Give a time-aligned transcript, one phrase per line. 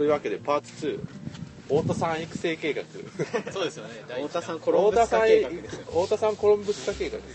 [0.00, 0.98] というわけでパーツ
[1.68, 2.82] 2太田さん育成計画。
[3.52, 3.90] そうですよね。
[4.08, 7.26] 太田さん弾コロンブス化計画太ですよ太田さんコロンブス化計画です。
[7.26, 7.34] ね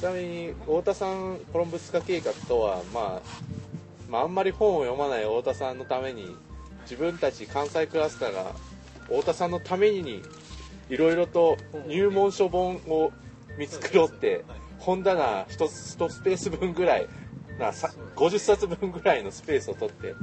[0.00, 3.22] ちなみに太田さんコロンブス化計画とは、まあ、
[4.08, 6.32] まああんまり本を読まない太田さんのために
[6.82, 8.52] 自分たち関西クラスターが
[9.08, 10.22] 太田さんのために
[10.88, 11.56] いろいろと
[11.88, 13.10] 入門書本を
[13.58, 14.44] 見繕って
[14.78, 17.08] 本棚 1, 1スペース分ぐらい
[17.58, 20.14] なさ50冊分ぐらいのスペースを取って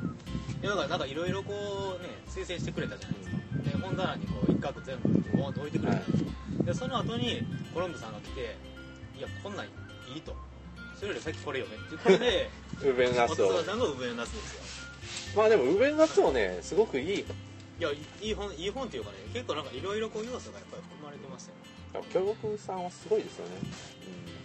[0.65, 1.53] いやだからなんかいろいろこ
[1.99, 3.77] うね推薦してくれたじゃないですか。
[3.77, 6.65] で本棚にこう一角全部ボーンと置いてくれたじゃない。
[6.65, 8.57] でその後にコロンブさんが来て
[9.15, 9.69] 「いやこんなんい
[10.17, 10.35] い」と
[10.97, 12.09] 「それより先これよね」って。
[12.09, 12.49] 言って
[12.81, 14.61] ウーベンナスをさんがウベンナスですよ。
[15.37, 17.19] まあでもウーベンナスもねすごくいい。
[17.19, 17.25] い
[17.79, 21.53] やいいい本いい本っていうかね結構なんかいろいろこう要素がやっぱり含まれてますよ。
[22.01, 23.51] ね京極さんはすごいですよね。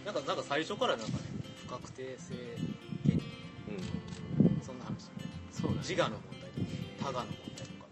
[0.04, 1.24] なんかなんか最初からなんかね
[1.66, 2.34] 不確定性
[3.06, 3.22] 原理
[3.68, 3.76] うん、
[5.60, 6.50] そう自我の問題
[6.98, 7.86] とか他我の問題とか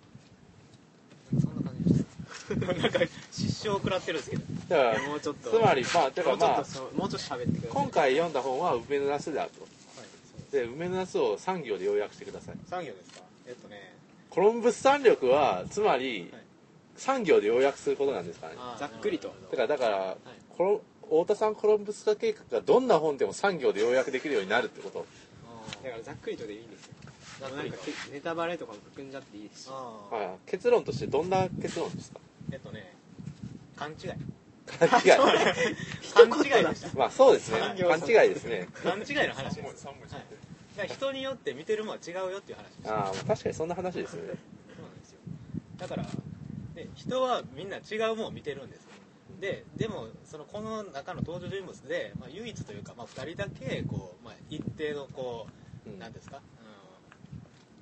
[1.41, 2.05] そんな感じでし
[2.49, 2.55] た。
[2.57, 2.99] なんか
[3.33, 4.43] 失笑を食らってるんですけど。
[4.69, 5.51] だからもうちょっと。
[5.51, 7.83] つまりまあだからまあもうちょっとそうもうちょっと喋ってください。
[7.83, 9.63] 今回読んだ本は梅のナスであると。
[9.63, 9.71] はい
[10.51, 12.57] で梅のナスを3行で要約してください。
[12.71, 13.21] 産業ですか？
[13.47, 13.95] えっとね。
[14.31, 16.43] コロンブス三力はつまりはい
[16.97, 18.55] 3行で要約することなんですかね。
[18.79, 19.33] ざっくりと。
[19.51, 20.17] だからだから、はい。
[20.57, 25.07] コロ太田さんコロンブス化計画がどんな本でも3行で要約できるようになるってこと。
[25.85, 26.95] だからざっくりとでいいんですよ
[27.41, 32.19] なんかけネタバレとかも含んじゃっていいですしあ結論としてどんな結論ですか？
[32.51, 32.95] えっとね
[33.77, 33.97] 勘違い。
[34.67, 35.13] 勘違い。
[36.13, 36.99] 勘違いでした。
[36.99, 37.61] まあそうですね。
[37.61, 38.69] 勘違いですね。
[38.83, 39.87] 勘違いの話です。
[39.87, 39.93] は
[40.85, 40.89] い。
[40.89, 44.35] 人によって見てるものは違うよっていう話ですああ確かにそんな話ですよね。
[44.77, 45.19] そうなんですよ。
[45.79, 46.05] だから
[46.75, 48.91] で人はみんな違うものを見てるんですよ。
[49.41, 55.47] ででもそのこの中の登場人物で、まあ、唯一というか、まあ、2人だけこう、まあ、一定のこ
[55.87, 55.99] う、うん。
[55.99, 56.58] なんですか、うん、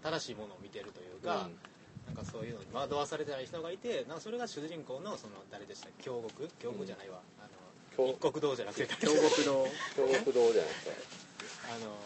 [0.07, 1.59] 正しいものを見てるというか、うん。
[2.07, 6.05] なんかそういうのに惑わされてない人がいてなんかそれが主人公のその誰でしたっけ？
[6.05, 6.49] 京極？
[6.61, 7.49] 京極じゃないわ、あの
[7.97, 8.87] 京一国道じゃなくて。
[8.87, 11.75] 京極堂 京極堂じゃないですか。
[11.75, 11.97] あの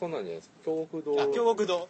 [0.00, 0.48] そんなんじゃないです。
[0.48, 1.88] か京極堂あ京極堂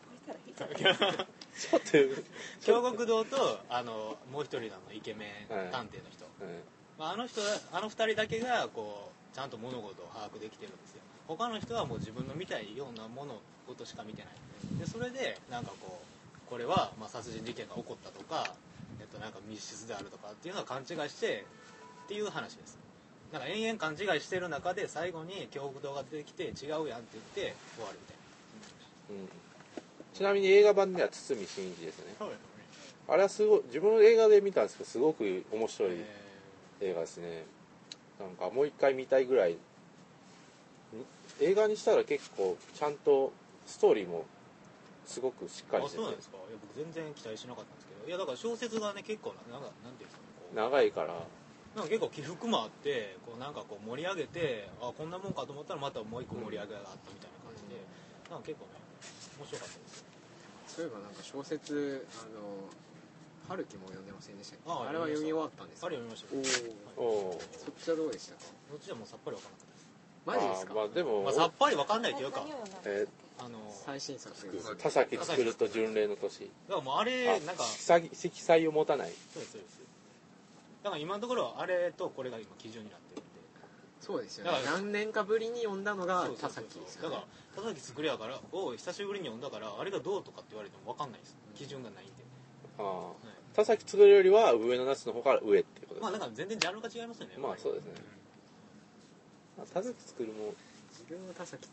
[0.59, 1.87] ちょっと
[2.61, 5.71] 京極堂とあのもう一人のイケメンはい。
[5.71, 6.55] 探偵の人、はい。
[6.99, 7.41] まあ、あの人
[7.72, 11.00] あの二人だけがこうちゃんと物事を把握できてるんですよ。
[11.27, 14.78] 他の人はもう自分の見たいようなものことしか見てない。
[14.78, 18.53] でそれでなんかこうこれはまあ殺人事件が起こったとか、
[18.98, 21.47] えっと、なんか密室であるとかっていうのは勘違いして
[22.04, 22.78] っていう話です。
[23.32, 29.28] なんか延々勘違いしてる中で最後に京極堂が出てきて違うやんって言って終わるみたいうん。
[30.12, 32.14] ちなみに映画版では堤真一ですね。
[32.19, 32.26] な
[33.08, 37.44] あれはすごい自分の映画で見たんですけどすごく面白いえ映画ですね。
[38.19, 39.52] なんかもう一回見たいぐらい。
[39.52, 39.56] ん
[41.41, 43.32] 映画にしたら結構ちゃんと
[43.70, 44.26] ストーリーも
[45.06, 46.03] すごくしっかーありしてて。
[46.03, 46.36] そうなんですか？
[46.36, 48.08] いや僕全然期待しなかったんですけど。
[48.08, 50.56] いやだから小説がね結構ななんかなんていうんですかねこう。
[50.56, 51.14] 長いから。
[51.70, 57.78] なんか結構起伏もあってこうなんかこう盛り上げてあこんなもんかと思ったらまたもう一個盛り上げがあったみたいな感じで、
[58.26, 58.82] なんか結構ね
[59.38, 60.02] 面白かったです。
[60.66, 62.66] そういえばなんか小説あの
[63.47, 65.94] 春樹も読んでませんでしたあああれは読み終わったんですあか？
[65.94, 66.34] れ読みました。
[66.34, 66.42] よ
[66.98, 68.50] おおおおそっちはどうでしたか？
[68.70, 69.87] どっちでもさっぱり分からなかったです。
[70.26, 70.72] マジですか？
[70.75, 72.42] あーまあでも、まあ、さっぱり分かんないというか。
[72.84, 73.06] え
[73.43, 74.77] あの最新作です。
[74.77, 76.41] 田崎作ると巡礼の年。
[76.41, 79.12] だからもうあれあなんか色彩を持たない。
[79.33, 79.81] そうですそうです。
[80.83, 83.31] だから今のところはあれとこれが今基準になってるんで。
[84.00, 84.50] そうですよね。
[84.50, 86.50] だから何年かぶりに読んだのが田そうそうそう。
[86.50, 91.37] 崎ですだからよね田崎作りやからを久しぶりに読んだからあれがどうとかって言われても分かんないです。
[91.55, 92.12] 基準がないんで、
[92.79, 93.06] ああ。
[93.09, 93.15] はい。
[93.56, 97.93] 田崎作るよりは上の夏の方から上っていうことです、まあだから全然ジャンルが違いますよねまあそうですね。
[99.59, 100.55] まあ田崎作るも。
[100.93, 101.69] 自分は田崎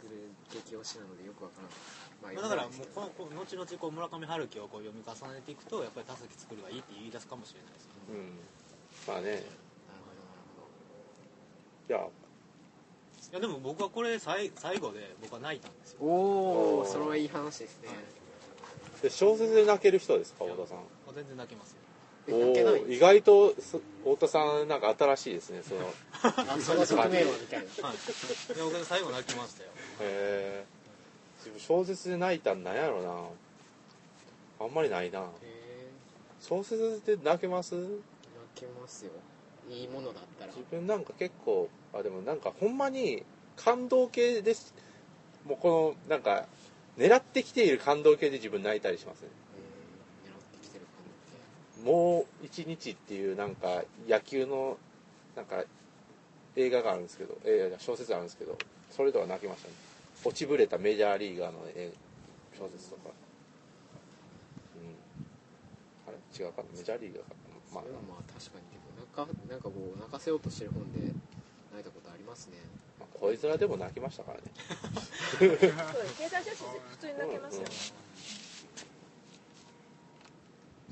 [0.00, 8.40] 作る激推しなのでよくわからない、まあ、だからもう読このこの後々こう村上春樹をこう読み重ねていくとやっぱり田崎作るがいいって言い出すかもしれないですようん。
[9.04, 9.22] まあね。
[9.22, 9.60] んないです
[11.88, 12.00] いや。
[12.00, 16.00] いやでも僕はこれ最最後で僕は泣いたんですよ。
[16.00, 17.88] なるほどおおそれはいい話ですね、
[19.02, 20.78] で小説で泣ける人ですか太田さん。
[20.78, 21.79] まあ全然泣けますよ
[22.30, 22.74] えお泣けない。
[22.82, 25.80] ー意外とそ太田さんなんか新しいですねその。
[26.60, 27.96] その側面はみたいなはい
[28.54, 29.70] で僕最後泣きましたよ。
[30.00, 30.64] え
[31.38, 34.66] 自分小説で泣いたんなんやろな。
[34.66, 35.20] あんまりないな。
[35.20, 35.22] へ
[36.40, 37.74] 小説で泣けます？
[37.74, 37.90] え泣
[38.54, 39.10] けますよ。
[39.70, 40.52] いいものだったら。
[40.52, 43.22] 自分なんか結構あでもなんかほんまに
[43.56, 44.74] 感動系です。
[45.46, 46.46] もうこのなんか
[46.98, 49.28] 狙ってきている感動系で自分泣いたりしますね
[50.26, 51.04] うん狙ってきてる感
[51.69, 54.76] じもう一日っていうなんか野球の
[55.36, 55.64] なんか
[56.56, 58.56] 映画があるんですけど、えー小説があるんですけど
[58.90, 59.74] それとは泣きましたね。
[60.24, 63.10] 落ちぶれたメジャーリーガーのえー小説とか。
[66.38, 66.68] 違うかな？
[66.78, 67.34] メジャーリーガーか
[67.74, 67.74] な？
[67.74, 68.66] まそれはまあ確かに。
[68.70, 71.00] でもなんかなんかこう泣かせようとしてる本で
[71.74, 72.58] 泣いたことありますね。
[73.00, 74.44] あ、まあ、恋面でも泣きましたからね。
[75.38, 75.66] そうです。
[76.18, 77.68] 経済写真普通に泣けますよね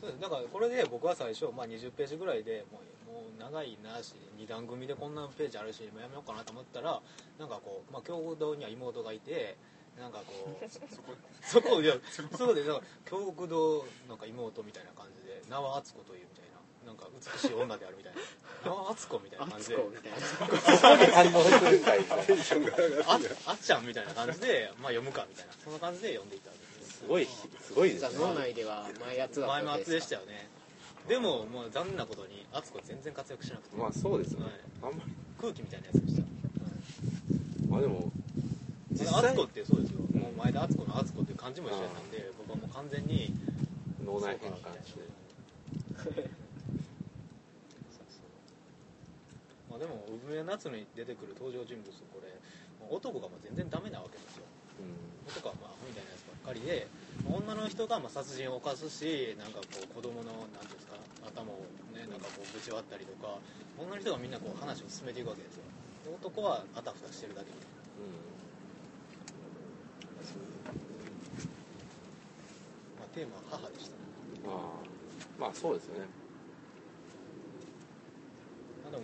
[0.01, 7.01] そうですだからこれで僕は最初、まあ、20ページぐらいでもうもう長いなし2段組でこんなページあるしもうやめようかなと思ったら
[7.39, 9.57] なんかこう、まあ、共同には妹がいて
[9.99, 10.65] なんかこう
[11.43, 11.95] そこいや
[12.37, 18.21] そうでなんか京極堂なんか妹みたいな感じで名は敦子というみたいななんか美しい女であるみたいな。
[18.65, 19.75] 名は敦子みたいなあ感じで。
[19.75, 21.33] つこみたいな。
[21.33, 23.05] 反応するかいみたいなテンションが上が
[23.47, 26.51] あっちゃんみたいな感じで、まあ、読むかみたいなそんな感じで読んでいった
[26.99, 28.19] すすごいすごいですね。
[28.19, 30.49] 脳内では前やつだった前も厚でしたよよね。
[31.09, 34.45] でももう残念なことに敦子全然活躍しなくて、まあそうですね。
[34.45, 34.53] はい。
[34.83, 35.13] あんまり。
[35.39, 36.27] 空気みたいなやつでした、
[37.71, 38.11] まあでも
[38.91, 43.31] 実実際敦子ってそうですよ、もう前田敦子の敦子っていう漢字も一緒やったんで僕はもう完全に
[44.03, 45.07] 脳内変そうかみたいな換して
[49.71, 52.35] まあでも産め夏に出てくる登場人物これ
[52.91, 54.45] 男がまあ全然ダメなわけですよ。
[54.83, 56.89] う男はまあアホみたいなやつかりで
[57.29, 60.97] 女の人がまあ殺人を犯すしなんかこう子供のなんていうんですか
[61.29, 63.37] 頭をねなんかこうぶち割ったりとか
[63.77, 65.63] 女の人がみんなこう話を進めていくわけですよ。
[66.09, 67.53] で男はあたふたしてるだけ。
[67.53, 67.77] みたいな
[72.99, 73.93] まあ、テーマは母でした。
[73.93, 74.89] ねん、ああ。
[75.39, 76.28] まあそうですよね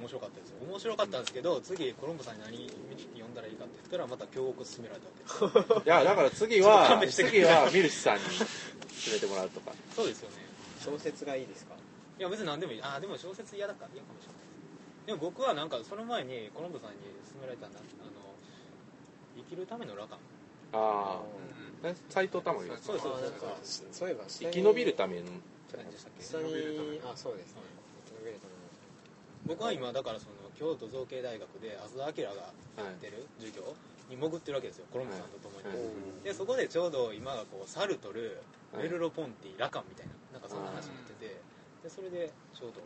[0.05, 0.57] 面白かったですよ。
[0.69, 2.69] 面白かったんですけど次コロンボさんに何
[3.17, 5.87] 読んだらいいかって言ったらまた京極勧められたわけです。
[5.87, 8.25] いやだから次は 次はミルシさんに
[9.09, 9.73] 連れてもらうとか。
[9.97, 10.37] そうですよね。
[10.85, 11.75] 小説がいいですか？
[12.19, 12.83] いや別に何でもいい。
[12.83, 16.97] ああでも小説嫌だから嫌かもしれないですでも僕はなんかその前にコロンボさんに
[17.33, 17.81] 勧められたんだ。
[17.81, 18.35] あの
[19.37, 20.19] 生きるためのラカン
[20.73, 23.57] ああえ斎藤珠美そうですそうですあなんか
[23.93, 25.27] そういえば生き延びるための
[25.77, 27.84] 何でしたっけ下にあそうですね生き延びるための
[29.47, 32.49] 僕は今だからその京都造形大学で浅田明が
[32.81, 33.75] やってる授業
[34.09, 36.25] に潜ってるわけですよコロンボさんと共に、はい。
[36.25, 38.41] でそこでちょうど今がこうサルトル
[38.73, 38.83] はい。
[38.85, 41.37] メルロポンティラカンみたいななんかそんな話になってて
[41.83, 42.81] でそれでちょうど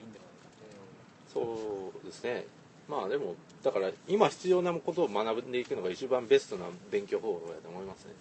[0.00, 0.48] いいんではないか
[1.32, 2.46] そうですね。
[2.88, 8.12] まあでもだから今必要なことを学んでいくのが一番ベストな勉強方法だと思いますね。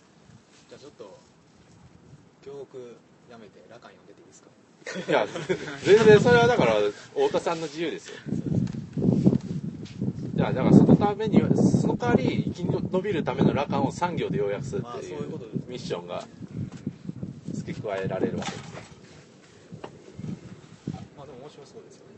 [0.70, 1.18] じゃあちょっと
[2.44, 2.98] 教育
[3.30, 4.50] やめてラカン読んでていいですか？
[5.08, 5.26] いや
[5.84, 6.74] 全然それはだから
[7.16, 8.16] 太田さんの自由ですよ。
[10.36, 15.20] いやだからそのためにはその代わり生き延びるための羅漢を産業で要約するまあっていそう
[15.68, 16.26] ミッションが
[17.54, 18.64] 付け加えられるわけですね。
[21.18, 22.14] まあでも面白そうですよね。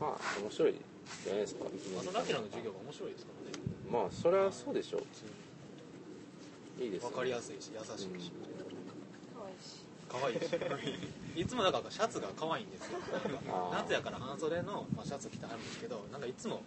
[0.00, 3.58] まあ面白いじゃないですかあのラキラの授業が面白いですからね。
[3.92, 5.02] まあそれはそうでしょう。
[6.82, 7.10] いいですよ。
[7.10, 8.32] 分かりやすいし優しいし、可愛いし
[10.12, 11.40] 可愛いし。
[11.40, 12.98] いつもなんかシャツが可愛いんですよ。
[13.72, 16.60] 夏やから半袖の、まあ、シャツ着てあるんですけどなんかいつも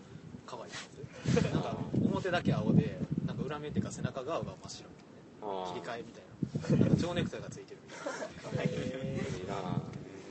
[0.48, 2.98] 可愛いシャツなんか表だけ青で
[3.28, 5.62] なんか裏面っていうか背中側が真っ白みたいな。
[5.62, 6.86] あ切り替えみたいな。
[6.86, 8.72] なんか蝶ネクタイがついてるみたいな。
[8.74, 9.54] えいいな。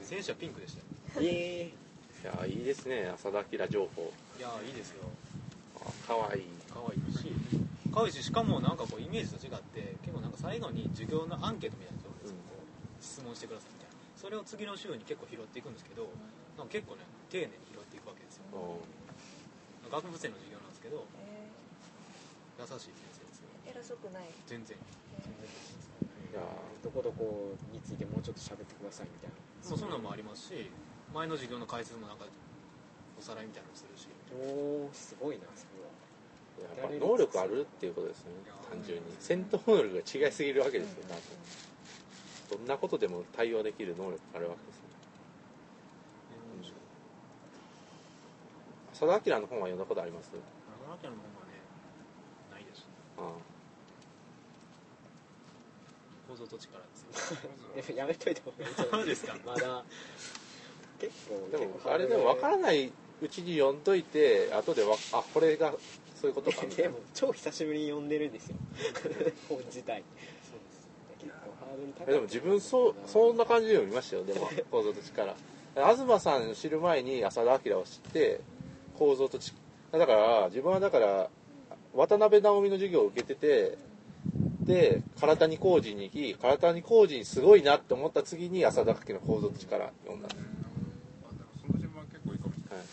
[0.02, 1.26] 選手はピンクでしたよ。
[1.28, 4.12] えいやいいですね浅田明情報。
[4.38, 5.04] いやーいいですよ。
[5.76, 6.42] あかわいい。
[6.72, 7.30] 可愛いし。
[7.94, 12.02] 可愛いししかもなんかこうイメージと違って結構なんか最後に授業のアンケートみたいな
[13.04, 13.94] 質問してくださいみたいな。
[14.16, 16.08] それを次の週に結構拾っていくんですけど
[16.56, 18.48] なんか結構ね丁寧に拾っていくわけですよ。
[18.56, 18.80] う。
[18.80, 21.44] ん学部生の授業なんですけどえ
[22.56, 23.52] 優しい先生ですよ。
[23.68, 24.32] ー偉そくない。
[24.48, 24.78] 全然。
[25.28, 25.44] 全然
[26.32, 26.40] いや
[26.82, 29.36] どこどこについてもうちょっと喋ってくださいみたいな。
[29.68, 30.70] もうそんなんもありますし
[31.12, 32.24] 前の授業の解説もなんか
[33.18, 34.08] おさらいみたいなのもするし。
[34.32, 35.92] おおすごいなそれは。
[36.80, 38.32] やっぱ能力あるっていうことですね
[38.70, 39.04] 単純に。
[39.20, 41.20] 戦闘能力が違いすぎるわけですよ多分
[42.56, 44.84] どんなことでも対応できる能力があるわけですね。
[48.94, 49.78] 浅田明の本は読ん。
[49.78, 51.58] だことあります長野県の本はね
[52.52, 52.86] ないです。
[53.18, 53.32] あ
[56.28, 56.80] 構造と力
[57.74, 59.36] ですよ やめといた方がいいと思そうですか。
[59.44, 59.84] まだ。
[61.00, 65.74] 結構あでもあれでも分からないうちに読んどいて後でわあこれが
[66.14, 66.90] そういうことかみたいな。
[66.94, 68.56] でも超久しぶりに読んでるんですよ。
[69.48, 70.04] 本自体
[72.06, 74.24] でも自分そうそんな感じで読みましたよ。
[74.24, 75.34] でも 構造と力。
[75.74, 78.40] 東さんを知る前に浅田明を知って
[78.96, 79.58] 構造と力
[79.98, 81.28] だから自分はだから
[81.94, 83.78] 渡辺直美の授業を受けてて
[84.60, 92.78] で唐谷浩二に行き唐谷浩二すごいなって思った次に浅田明の構造と力読んだ、あでもその順番結構いいかもしれない。
[92.78, 92.88] はい。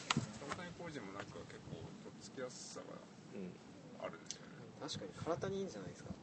[0.51, 2.97] 大谷浩二もなんか結構とっつきやすさが
[3.33, 3.49] うん、
[4.03, 4.51] あるんですよね。
[4.81, 6.09] 確かに体にいいんじゃないですか。
[6.11, 6.15] な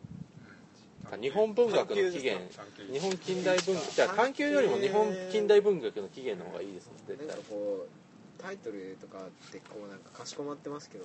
[1.16, 2.44] 日本文学の起源。
[2.92, 3.94] 日本近代文学。
[3.94, 7.36] じゃあ探究よりも日本近代文学の起源の方がいいですね絶対。
[7.36, 11.04] かこうタイトルとかってこうなんかかしこまってますけど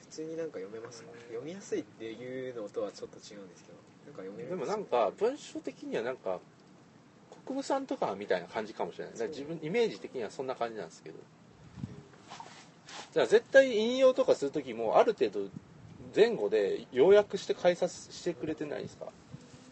[0.00, 1.10] 普通になんか読めますか？
[1.28, 6.38] 読みやすいっていうのとはちょっと違うんですけどなんか読めるでもなんか文章的にはなんか
[7.46, 9.28] 国分さんとかみたいな感じかもしれない。
[9.28, 11.16] 自分イメージ的にはそんな感じなんですけど。
[13.12, 15.40] じゃあ絶対引用とかする時もある程度
[16.14, 19.06] 前後で要約して解説してくれてないですか？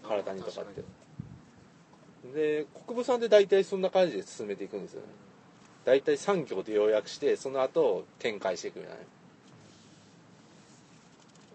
[0.08, 0.82] 体にとかって。
[2.34, 5.06] で国分さんって大体そんな感じで進めていくんですよね。
[5.84, 8.96] 大体3行で要約してその後展開していくみたい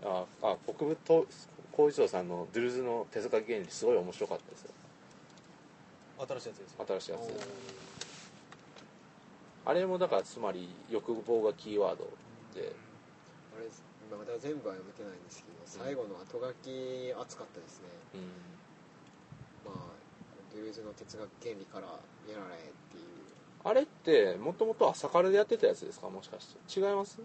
[0.03, 0.10] な。
[0.10, 1.25] ああ国分と
[1.72, 4.72] 浩一郎さんのドゥルーズの手塚原理すごい面白かったですよ。
[6.27, 6.86] 新しいやつですよ。
[6.88, 7.22] 新しいやつ
[9.65, 12.03] あれもだからつまり欲望がキーワード
[12.55, 12.74] で。
[13.55, 13.65] あれ
[14.17, 17.89] まだ全部は読めてないんですけど最後の後書き熱かったですね。
[18.15, 19.72] うん。
[19.72, 19.93] まあ
[20.53, 21.88] ドゥルーズの哲学原理から
[22.32, 23.03] やられっていう。
[23.63, 26.10] あれってもともと朝からでやってたやつですか？
[26.10, 26.79] もしかして。
[26.79, 27.20] 違います？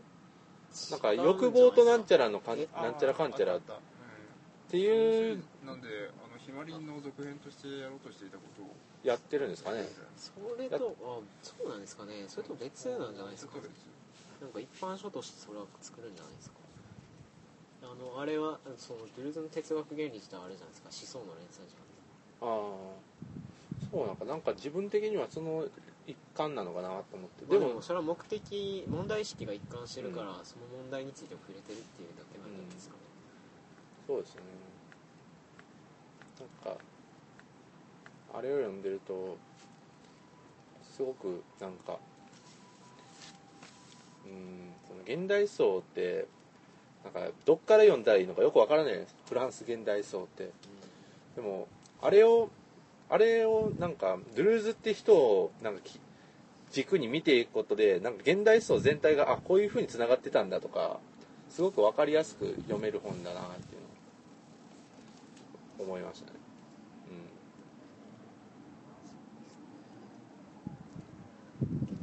[0.91, 2.69] なんか欲望となんちゃらのかんえ？
[2.77, 3.57] なんちゃらかんちゃら。
[3.57, 3.61] っ
[4.71, 8.67] ていううんなんであのひまりんの続編としてやろうとしていたことを。
[9.05, 9.87] やってるんですかね。
[10.17, 12.25] それとあそうなんですかね。
[12.29, 13.55] それと別なんじゃないですか？
[14.43, 16.58] なんか一般書としてそれは作るんじゃないですか？
[17.83, 21.19] あのあれはそのドゥルーズの哲学原理自体あれじゃないですか。
[21.21, 23.09] 思想の連載じゃんああ
[23.91, 25.65] そうなんかなんか自分的にはその
[26.07, 27.47] 一環なのかなと思って。
[27.47, 33.01] ででももそれは目的問題意識が一貫してるから、その問題について触れてるっていうだけなんじゃないですかね、
[34.07, 34.41] そうですね。
[36.65, 36.81] なんか
[38.35, 39.37] あれを読んでると
[40.83, 41.99] すごくなんか
[44.27, 46.27] うんその現代層って
[47.05, 50.51] なんかどっから読んだらいいのかよくわからないですフランス現代層って。
[51.37, 51.69] でも
[52.03, 52.51] あれを
[53.09, 56.01] あれをなんかドゥルーズって人をなんかき
[56.71, 60.99] 軸に見ていくことでなんか現代層全体があこういう風につながってたんだとか
[61.49, 63.81] すごく分かりやすく読める本だなっていう
[65.79, 66.33] のを思いましたね。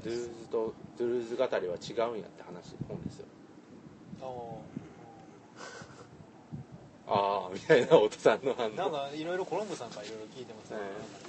[0.06, 0.10] うん。
[0.10, 3.26] ドゥルーズとドゥルーズ語りは違うんやって話本ですよ。
[4.22, 4.85] ああ
[7.54, 8.70] みたいな太田さんの反応。
[8.74, 10.78] なんかいろいろコロンブさんからいろいろ聞いてますね、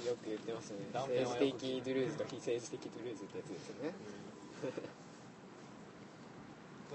[0.03, 0.89] えよく言ってますよね。
[0.91, 3.93] 断片的ドゥルーズと非政治的ドゥルーズってやつですよね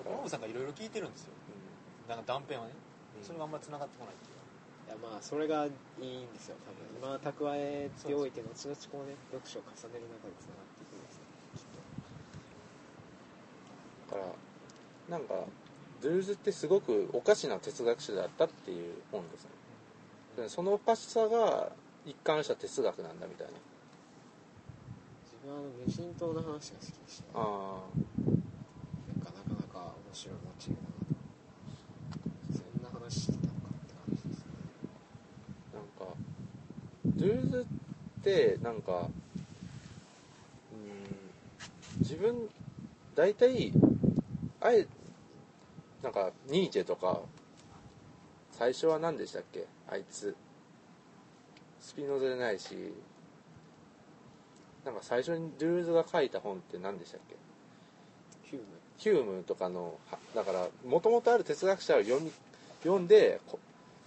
[0.03, 1.35] コロンブさんがいろいろ聞いてるんですよ。
[2.09, 2.75] なんか断片はね、
[3.19, 3.25] うん。
[3.25, 4.43] それがあんまり繋がってこないっていう。
[4.83, 5.71] いやまあそれがい
[6.03, 6.57] いんですよ。
[6.67, 11.31] 多分今蓄えておいて後々こうね読書を重ねる中でつながっていくんですよ。
[11.55, 11.71] きっ
[14.11, 14.19] と。
[14.19, 15.47] だからなんか
[16.03, 19.51] ドゥルーズってすごくおかしな哲学者だったっていう本ですね。
[20.37, 21.71] でそのおかしさが
[22.05, 23.53] 一貫した哲学なんだみたいな。
[25.25, 27.31] 自分はあの無人島の話が好きでしたね。
[27.35, 27.39] あ
[29.15, 30.95] なんかなかなか面白いモチーフだな
[32.19, 32.59] と。
[32.59, 34.45] そんな話してたのかって感じですね。
[35.73, 36.15] あなんか
[37.07, 37.67] ドゥルーズ
[38.21, 39.09] ってなんか
[40.73, 42.49] うん自分
[43.15, 43.73] 大体
[44.61, 44.89] あえ
[46.03, 47.21] なんかニーチェとか
[48.51, 49.67] 最初は何でしたっけ？
[49.89, 50.37] あいつ。
[51.81, 52.93] スピノザじゃないし。
[54.85, 57.37] なんか最初にドゥルーズが書いた本って何でしたっけ？
[58.51, 58.67] ヒューム。
[58.99, 62.33] ヒュームとかのはだからもともとある哲学者を読み
[62.83, 63.59] 読んでこ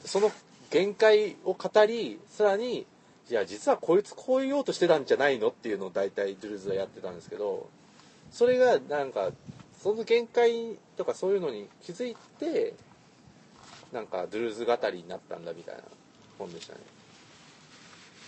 [0.03, 0.31] その
[0.69, 2.85] 限界を語りさらに
[3.29, 5.47] いや実はこいつこう言おうとしてたんじゃないの？
[5.47, 7.69] っていうのを大体ドゥルーズはやってたんですけど
[8.31, 9.31] それがなんか
[9.81, 12.73] その限界とかそういうのに気づいて
[13.91, 15.83] なんかドゥルーズ語りになったんだみたいな
[16.37, 16.79] 本でしたね。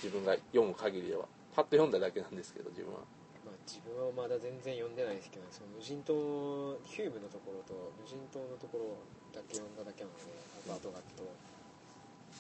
[0.03, 1.25] 自分が読む限りでは。
[1.55, 3.00] パッと読んだだけなんですけど自分は。
[3.43, 9.01] まあ、自分はまだ全然読んでないですけどその無人島ヒュームのところと無人島のところ
[9.33, 10.24] だけ読んだだけなので
[10.69, 11.24] あと後書きと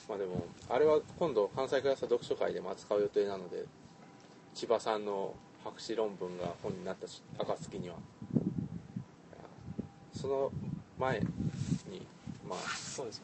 [0.07, 3.65] まあでもあれは今度関西クラスター読書会でも扱う予定なので
[4.53, 7.95] 千葉さんの博士論文が本になったし暁には
[10.17, 10.51] その
[10.99, 11.25] 前に
[12.47, 13.23] まあそうですよ。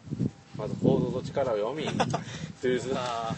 [0.56, 3.36] まず報道の力を読みドゥーズあ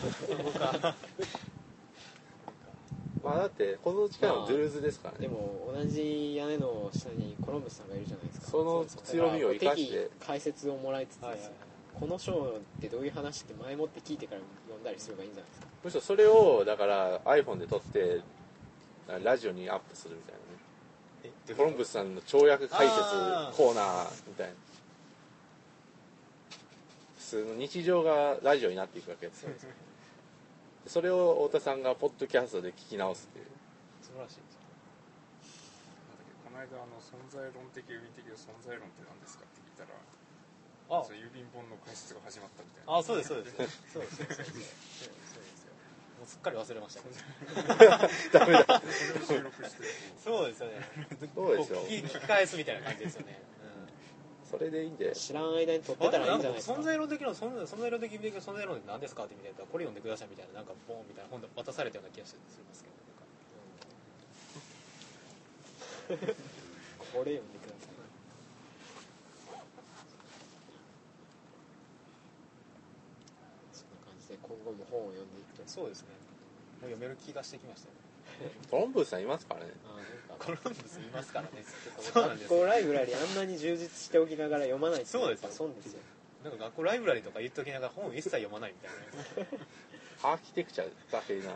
[3.23, 8.47] まあだって報道の力もドゥルーズですからでねも同じ屋根の下にコロンブスさんがいるじゃないですか。
[8.47, 10.09] その強みを生かして。
[10.19, 11.37] 解説をもらいつつはい
[11.99, 15.67] この章ってどういう話って前もって聞いてから読んだりすればいいんじゃないですか。
[15.85, 18.19] むしろそれをだから iPhone で撮って
[19.23, 20.45] ラジオにアップするみたいなね。
[20.45, 20.64] え
[21.53, 23.01] コロンブスさんの跳躍解説
[23.55, 24.53] コーナーみたいな。
[27.35, 29.43] 通の日常がラジオになっていくわけです。
[29.43, 29.51] よ
[30.87, 33.45] それを太田さんがポッドキャストで聞き直すっていう。
[33.99, 34.45] 素晴らしい。
[34.45, 34.55] です
[36.07, 39.97] なんだっけこの間あの存在論的海的存在論って何ですかって聞いたら
[40.95, 41.03] あ。
[41.11, 42.95] 郵便本の解説が始まったみたいな。
[42.95, 43.33] あそうです。
[43.33, 43.57] そうです。
[43.91, 44.15] そうです。
[44.15, 45.24] そうです
[46.25, 47.15] すっかり忘れましたけど。
[48.39, 48.81] ダメだ。
[50.23, 50.73] そうですよね。
[51.35, 53.41] そうですよこ聞き聞き返すみたいな感じですよね、
[54.49, 56.73] それでいいんで知らん間に撮っうん、てたらいいんじゃないですか。
[56.75, 62.89] 存在論的な存在存在論的的な存在論って何ですかって見てたらこれ読んでくださいみたいななんかボーンみたいな本で渡されたような気がしますけ
[66.15, 66.33] どなんか。
[67.13, 67.95] これ読んでください
[73.73, 76.09] そんな感じで今後も本を読んでいくとそうですね。
[76.81, 77.93] もう読める気がしてきましたよ
[78.69, 79.71] コロンブスさんいますからね。
[80.39, 81.63] コロンブスいますからね。
[82.13, 85.99] 学校ライブラリーあんなに充実しておきながら読まないってそうです損ですよ。
[86.43, 89.57] なんか学校ライブラリーとか言っときながら本一切読まないみたいな。
[89.57, 89.65] ね
[90.23, 91.53] アーキテクチャだけなや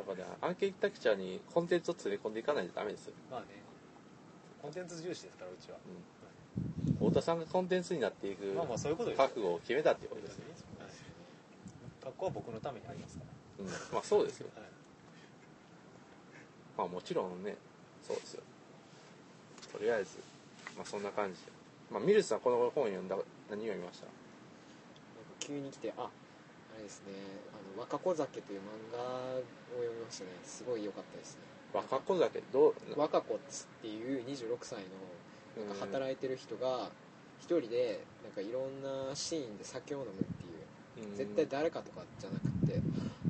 [0.00, 3.14] っぱねアーキテクチャにコンテンツを詰め込んでいかないとダメですよ。
[3.30, 3.46] まあね。
[4.62, 5.78] コンテンツ重視ですからうちは。
[6.98, 9.24] 太田さんがコンテンツになっていくまあまあそういうことですよ。
[9.26, 10.53] 覚悟を決めたっていうことですね、はい
[12.04, 13.24] 学校は僕のためにありますか
[13.60, 14.48] うん、まあそうですよ。
[14.56, 14.70] ら、はい。
[16.78, 17.56] まあもちろんね
[18.06, 18.42] そうですよ。
[19.72, 20.18] とりあえず
[20.76, 21.52] まあそんな感じで。
[21.90, 23.16] まあミルスさんこの本読んだ
[23.50, 24.06] 何読みました？
[25.38, 26.10] 急に来てああ
[26.76, 27.12] れですね。
[27.52, 29.42] あの若子酒という漫画を
[29.76, 30.30] 読みましたね。
[30.44, 31.40] すごい良かったですね。
[31.72, 32.42] 若子酒？
[32.52, 32.74] どう？
[32.96, 34.78] 若子っつっていう26歳
[35.58, 36.90] のなんか働いてる人が
[37.40, 40.14] 一人でなんかいろんなシーンで酒を飲むっ
[41.16, 42.80] 絶対誰かとかじゃなくて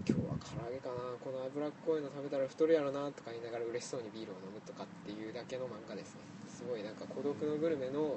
[0.07, 6.21] 今日は唐揚げかなこの脂っこいの食べたら太るやろなとか言いながら嬉しそうにビールを飲むとかっていうだけの漫画ですね。
[6.49, 8.17] すごいなんか孤独のグルメの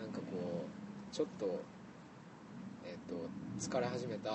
[0.00, 1.60] なんかこうちょっと
[2.84, 3.14] えっ、と
[3.60, 4.30] 疲れ始めた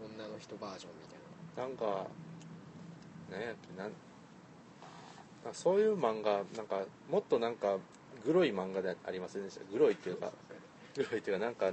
[0.00, 1.18] 女の人バージョンみたい
[1.56, 1.68] な。
[1.68, 2.06] なんか
[3.30, 3.92] 何やっけなん
[5.52, 7.76] そういう漫画なんかもっとなんか
[8.24, 9.64] グロい漫画でありませんでした？
[9.72, 10.32] グロいっていうか
[10.94, 11.70] グロいっていうかなんか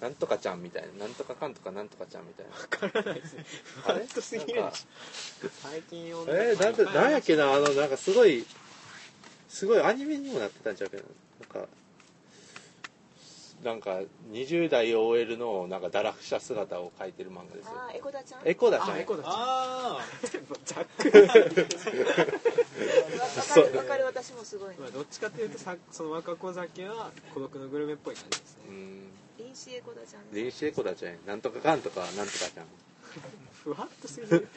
[0.00, 2.52] なんとかちゃんみたいななんとかかんとかなんとかちゃんみたいな。
[2.56, 3.44] 分からないですね。
[3.84, 4.60] あれファットすぎる。
[4.60, 4.76] なんか
[5.62, 8.46] 最近読んだえー、なんでなんやっけなあのなんかすごい
[9.48, 11.04] すごいアニメにもなってたんちゃうけど
[11.40, 11.68] なんか
[13.64, 13.98] なんか
[14.30, 17.72] 20代 OL のなんか堕落した姿を描いてる漫画ですよ。
[17.74, 18.40] あーエコダちゃん？
[18.44, 18.90] エコだちゃん。
[18.92, 19.98] あエコだあ
[20.64, 21.36] ざっくわか
[23.56, 24.76] るわかる私もすごい。
[24.76, 28.62] まあどっちかというとさその若子酒は孤独のグルメっぽい感じですね。
[28.68, 29.02] うん
[29.38, 30.30] 臨死エコダちゃん。
[30.32, 31.16] 電子エコだちゃん。
[31.26, 32.66] なんとかかんとかなんとかちゃん。
[33.62, 34.48] ふわっとすぎる。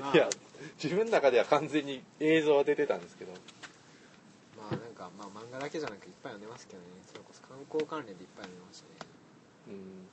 [0.00, 0.30] ま あいや
[0.82, 3.32] 自分の中では完全に映像は出てたんですけど。
[4.56, 6.86] まあなんかまあ漫画だけじゃなくいっぱい読んでますけどね。
[7.06, 9.10] それこそ観光関連でいっぱい読んでましたね。
[9.68, 10.08] うん。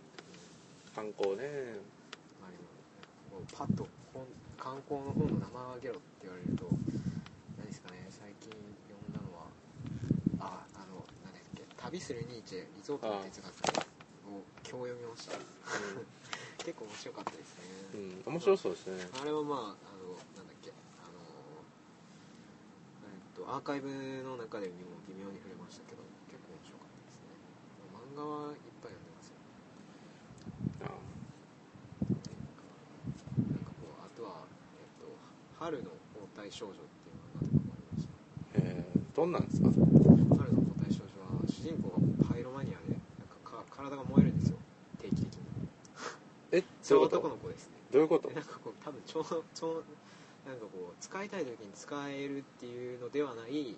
[0.95, 1.77] 観光ね。
[2.41, 4.25] まあでもパッと本
[4.57, 6.69] 観光の本の名前を挙げろって言われると
[7.57, 8.49] 何ですかね最近
[8.87, 9.51] 読んだのは
[10.39, 13.53] ああの何だっけ旅するニーチェリゾートの哲学
[14.25, 15.37] を今日読みました。
[16.57, 19.05] 結構面白かったですね、うん、うん、面白そうですね。
[19.21, 20.73] あれはまああのなんだっけ。
[20.73, 21.21] あの
[23.05, 23.93] えっとアーカイブ
[24.25, 24.73] の中でも
[25.05, 26.01] 微妙に触れましたけど
[26.33, 27.37] 結構面白かったですね。
[27.93, 29.37] 漫画はいっぱい読んでますよ。
[30.89, 30.97] あ
[33.37, 34.49] なんかこうあとは、
[34.81, 35.13] えっと
[35.61, 38.17] 「春の包帯少女」っていう漫画とかもありました。
[38.65, 44.57] えー、どんなんですか春の包帯少女は主人公がパイロマニアでなんかか体が燃えるんですよ。
[45.01, 45.41] 定期的に。
[46.51, 46.61] え？
[46.61, 47.17] どういうこと？
[47.19, 47.73] 男の子ですね。
[47.91, 48.29] どういうこと？
[48.29, 49.83] でなんかこう多分超超
[50.47, 53.75] なんかこう使いたい時に使えるっていうのではない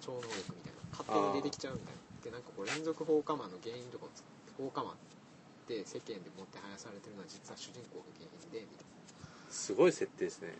[0.00, 4.06] 超能力みたいな勝手に出てきちゃうみたいなでなんかこう連続放火魔の原因とか
[4.56, 4.94] 放火魔っ
[5.66, 8.86] て世間でもってはやされてるのは実は主人公が原因でみたい
[9.50, 10.56] すごい設定ですね。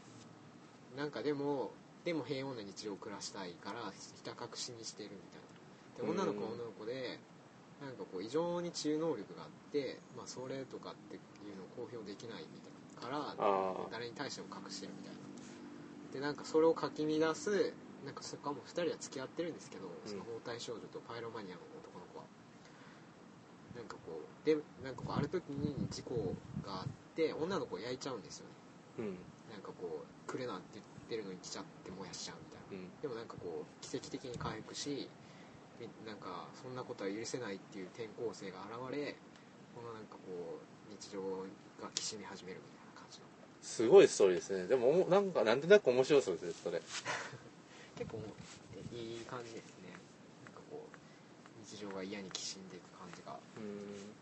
[0.96, 1.70] ななんかでも
[2.04, 6.14] でも平穏な日常を暮らしたいからひた隠しにしてるみたいな。
[6.14, 7.18] で女の子は女の子で
[7.80, 11.18] なんかこう異常に治癒能力があって、まあ、それとかってい
[11.52, 15.18] うのを公表できないみたいなから誰に対しても隠してるみたいな。
[16.12, 17.72] でなんかそれをかき乱す
[18.04, 22.24] なんかそこはもう2人は付き合ってるんですけど、その包帯少女とパイロマニアの男の子は。
[23.76, 28.54] なんかこうでなんかこうある時に事故があって女の子を焼いちゃうんですよね。
[28.98, 29.18] うん。
[29.52, 32.82] なんかこうくれなって言ってるのに来ちゃって燃やしちゃうみたいな。
[32.82, 32.90] うん。
[33.02, 35.08] でもなんかこう奇跡的に回復しみ
[36.06, 39.14] なんかそんなことは許せないっていう転校生が現れ
[39.74, 41.22] このなんかこう日常
[41.80, 43.26] がきしみ始めるみたいな感じの。
[43.62, 44.66] すごいストーリーですね。
[44.66, 46.82] でもなんかなんとなく面白そうですそれ。
[47.94, 48.18] 結構
[48.90, 49.22] い。
[49.22, 49.94] い感じですね。
[50.46, 53.38] なんかこう日常が嫌にきしんでいく感じが。
[53.56, 54.14] うん。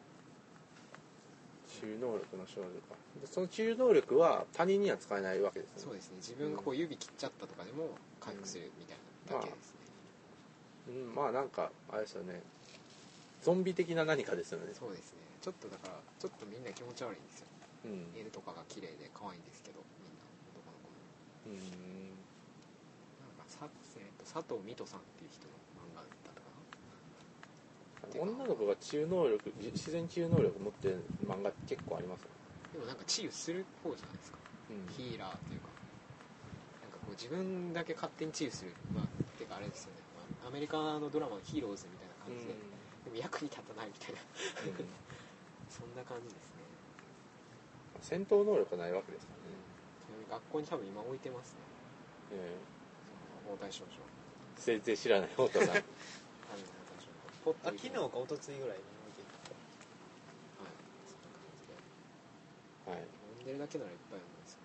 [1.80, 2.96] 治癒能力の少女か。
[3.20, 5.82] でその治癒能力は他人には使えないわけですね。
[5.82, 6.16] そうですね。
[6.16, 9.75] 自分がこう指切っちゃったとかでも回復するみたいなだけですね、
[10.88, 12.42] うんまあなんかあれですよね。
[13.42, 14.72] ゾンビ的な何かですよね。
[14.72, 15.18] そうですね。
[15.42, 17.46] ちょっとだからちょっとみんな気持ち悪いんですよ。
[17.86, 18.06] うん。
[18.14, 20.24] 絵とかが綺麗で可愛いんですけどみんな。
[20.54, 20.98] 男の子も。
[21.46, 21.58] うん。
[23.22, 23.68] なんかさ、
[23.98, 26.46] えー、と佐藤美斗さんっていう人の漫画だったか。
[28.18, 32.30] 女の子が治癒能力自然治癒能力を持ってる漫画結構ありますよ、
[32.72, 34.38] なでもなんか治癒する方じゃないですか。
[34.70, 34.86] うん。
[34.94, 35.68] ヒーラーというか。
[36.82, 38.74] なんかこう自分だけ勝手に治癒する。
[38.94, 39.04] まあ
[39.38, 40.05] てかあれですよね、まあ
[40.46, 44.20] アメリカのドラマのヒーローズみたいな感じで、でも役に立たないみたいな。
[44.22, 44.88] うん。
[45.68, 46.62] そんな感じですね。
[48.00, 49.56] 戦闘能力がないわけですからね、
[49.98, 51.58] ちなみに学校に多分今置いてますね。
[52.32, 52.56] え
[53.44, 53.96] その応対少女ー
[54.56, 55.84] 全然知らない太田さんあ少女
[57.44, 59.12] ポッとあ昨日か一昨日ぐらいにはい
[61.06, 61.74] そんな感じで
[62.90, 63.04] はい。
[63.38, 64.58] 読んでるだけならいっぱい読んでますよ。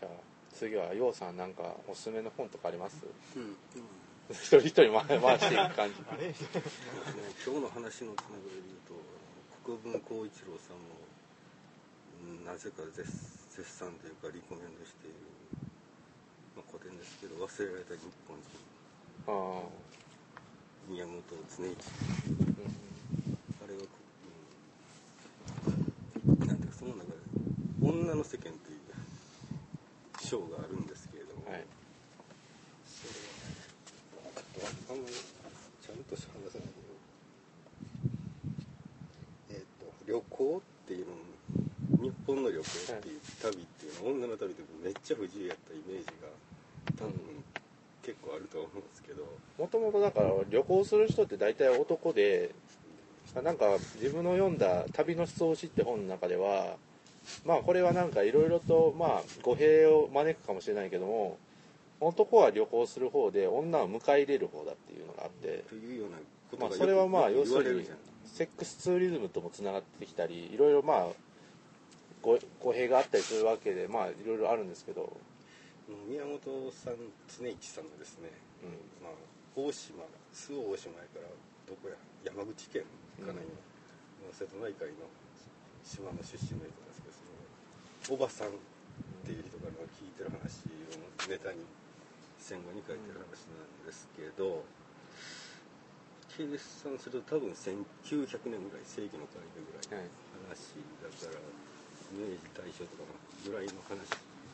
[0.00, 0.12] じゃあ
[0.54, 3.04] 次はようさんなんかおすすめの本とかあります？
[3.36, 3.56] うん、
[4.30, 5.94] 一人一人回していく感じ。
[6.08, 6.34] あれ
[7.44, 8.94] 今日の話のつながりで言うと
[9.64, 10.94] 国分光一郎さんも
[12.46, 13.02] なぜか絶
[13.50, 15.16] 絶賛というかリコメンドしている、
[16.56, 18.46] まあ、古典ですけど「忘れられた日本人。
[19.26, 19.66] あ、」
[20.88, 22.70] 宮本常一うん
[23.62, 23.82] あれは、
[26.30, 27.18] うん、なんていうかその中で
[27.82, 28.80] 「女の世間」という
[30.30, 31.66] 章があるんですけれども、はい
[32.86, 33.08] そ
[34.60, 36.20] れはあんまりちゃんと話
[36.52, 36.74] せないけ
[39.50, 41.12] どえっ、と旅行っていうの
[42.02, 46.28] 日本の旅行っていう旅っていうのは女の旅ってめっちゃ不自由やったイメージが
[46.96, 47.14] 多分
[48.02, 49.24] 結構あると思うんですけど。
[49.58, 52.54] もともとだから旅行する人って大体男で
[53.42, 56.76] なんか自分の読んだ「旅の思想史」って本の中では
[57.44, 61.38] まあこれはなんかいろいろとまあ語弊を招くかもしれないけども
[62.00, 65.64] 男は旅行する方で女は迎え入れる方だっていうのがあって
[66.58, 67.88] まあがそれはまあ要するに
[68.24, 71.06] セックスツーリズムともつながってきたりいろいろまあ
[72.22, 75.16] 語語弊があったりするわけでまあいろいろあるんですけど、
[76.08, 76.38] 宮本
[76.70, 78.30] さん常一さんのですね、
[78.62, 79.04] うん。
[79.04, 79.16] まあ、
[79.56, 81.28] 大島周防大島やから
[81.66, 82.82] どこや山口県
[83.18, 83.48] かな、うん
[84.20, 85.08] 今瀬戸内海の
[85.82, 87.16] 島の出身の人なんですけど
[88.04, 88.52] そのおばさんっ
[89.24, 91.64] ていう人からの聞いてる話をネタに
[92.36, 94.64] 戦後に書いてる話なんですけど、
[96.28, 97.80] 計算すると多分1900
[98.48, 100.12] 年ぐらい世紀の変わりぐらいの
[100.48, 101.40] 話だから、
[102.12, 103.98] 明治大正とかのぐらいの話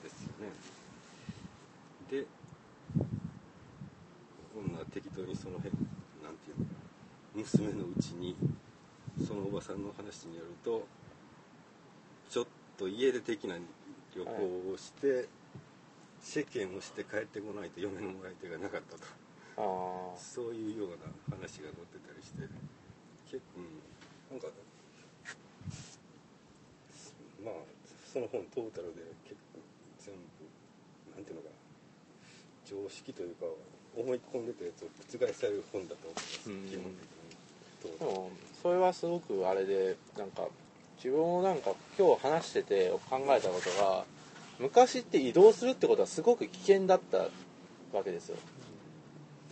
[0.02, 0.52] ですよね。
[2.10, 2.26] で
[4.56, 5.74] 女は適当にその辺
[6.22, 6.78] なんていうのかな。
[7.34, 8.36] 娘のうちに
[9.26, 10.86] そのおばさんの話によると
[12.30, 12.46] ちょっ
[12.78, 13.56] と家出的な
[14.14, 14.30] 旅行
[14.72, 15.28] をして、
[16.20, 19.04] 世間をして帰ってこないと嫁のお相手がなかったと。
[20.18, 20.96] そういうような
[21.36, 22.42] 話が載ってたりして
[23.24, 23.60] 結構、
[24.32, 24.48] うん、なんか
[27.42, 27.54] まあ
[28.16, 29.60] その本トータルで結構
[30.00, 30.48] 全部
[31.14, 31.56] なんていうのかな
[32.64, 33.44] 常識というか
[33.94, 38.30] 思い込んでたやつを覆される本だと思います、基本的にでも
[38.62, 40.48] それはすごくあれでなんか
[40.96, 44.04] 自分もなんか今日話してて考えたことが
[44.60, 47.18] 昔って移動するってことはすごく危険だった
[47.92, 48.36] わけですよ。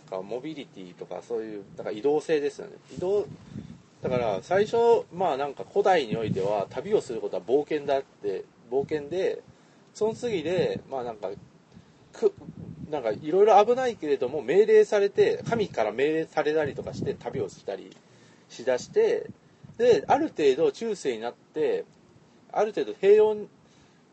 [0.05, 3.27] だからモビリティとかそういうだから移動性ですよね移動
[4.01, 9.41] だから最初まあなんか古代においては旅をすることは冒険だって冒険で
[9.93, 11.29] その次でまあなんか
[12.13, 12.33] く
[12.89, 17.95] なんかいろいろ危ないけれども命令されて神から命令されたりとかして旅をしたり
[18.49, 19.29] しだして
[19.77, 21.85] である程度中世になって
[22.51, 23.47] ある程度平穏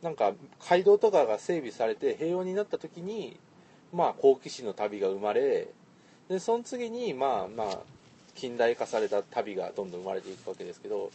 [0.02, 0.32] なんか
[0.68, 3.38] 街道とかが整備されて平穏になった時に
[3.92, 5.68] まあ好奇心の旅が生まれ
[6.28, 7.78] でその次にまあまあ
[8.34, 11.10] 近代化された旅がどんどん生まれていくわけですけど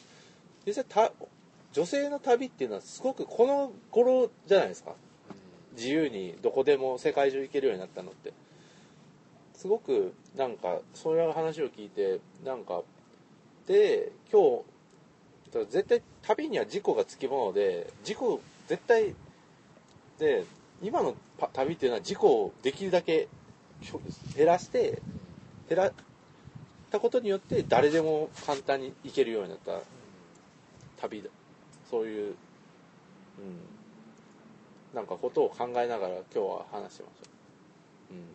[0.66, 1.12] 実際た
[1.78, 4.96] 女性の旅っていうのはすごくこの頃じゃないですか。
[5.76, 8.34] 自由にどこでも世界中行けるようになったのって。
[9.54, 12.82] すごくなんかそういう話を聞いてなんか
[13.68, 14.64] で今
[15.52, 19.14] 日絶対旅には事故がつきもので事故絶対
[20.18, 20.46] で
[20.82, 21.14] 今の
[21.54, 23.28] 旅っていうのは事故をできるだけ
[24.36, 25.04] 減らして
[25.70, 25.94] 減らっ
[26.90, 29.80] たことによって誰でも簡単に行けるようになった
[31.00, 31.30] 旅だ。
[31.90, 32.36] そういう、
[33.38, 33.60] うん、
[34.94, 37.30] なんかことを考えながら今日は話してました、
[38.12, 38.16] う。
[38.16, 38.28] ん。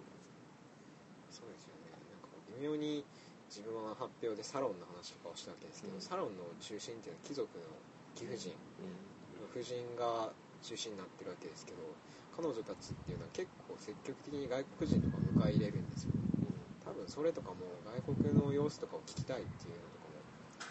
[1.30, 1.92] そうですよね。
[1.92, 3.04] なんか微妙に
[3.48, 6.00] 自分は発表でサロンの話とかをしたわけですけど、うん。
[6.00, 7.64] サロンの中心っていうのは貴族の
[8.16, 8.52] 貴貴婦人。
[8.52, 8.56] う
[9.52, 11.78] 婦人が中心になってるわけですけど
[12.32, 16.14] 彼女たちっていうのは結構積極的に外国人とか迎え入れるんですよ。
[16.86, 20.18] 多分それとかも外国の様子とかを聞きたいっていうのとかも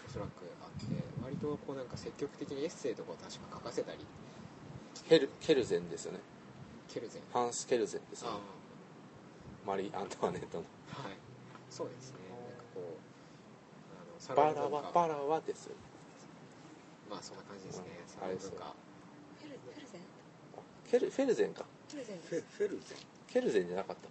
[0.08, 0.98] おそらくあって
[1.32, 4.00] 割とこうなんか積極的にエッセイとかを確か書かせたり。
[5.08, 6.20] ケルケルゼンですよね。
[6.92, 7.22] ケルゼン。
[7.32, 8.40] ハンス・ケルゼンですよあね
[9.66, 10.66] マリー・アントワネットの。
[10.98, 11.14] あはい。
[11.70, 12.18] そうですね。
[12.28, 12.84] なんかこう
[13.96, 15.76] あのサバラはバラはですよ
[17.10, 17.86] まあそんな感じですね。
[17.96, 18.08] うん。
[18.12, 18.76] サロン文化。
[19.40, 20.02] フェルゼン？
[20.92, 21.64] ケルフェルゼンか。
[21.88, 22.98] フェルゼンフェルゼン。
[23.32, 24.10] ケルゼンじゃなかった、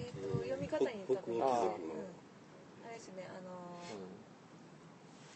[0.00, 1.44] えっ、と読み方に多分北北欧貴うん。
[1.44, 2.08] 族の
[2.88, 4.27] あれですねあのうー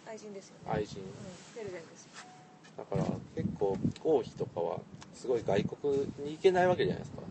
[0.07, 0.71] 愛人ですよね。
[0.71, 1.01] ん、愛人。
[1.01, 1.05] うん。
[1.55, 2.09] フェルゼンです
[2.77, 4.79] だから結構王妃とかは
[5.15, 5.93] すごい外国
[6.25, 7.27] に行けないわけじゃないですか、だ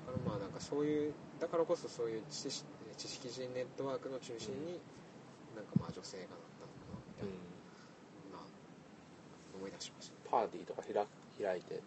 [0.00, 2.64] からまあなんかそういうだからこそそういう知識
[2.96, 4.78] 知識人ネットワークの中心に
[5.56, 7.30] なんかまあ女性がなったのかなみたうん。
[7.30, 7.32] い
[8.30, 8.42] な、まあ
[9.58, 10.14] 思い出しました。
[10.14, 10.94] ねパーティーとか開
[11.42, 11.80] 開いて、うん、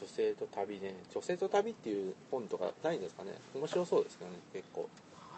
[0.00, 0.94] 女性と旅ね。
[1.12, 3.34] 女性と旅っていう本とかないんですかね。
[3.54, 4.88] 面白そうですけどね結構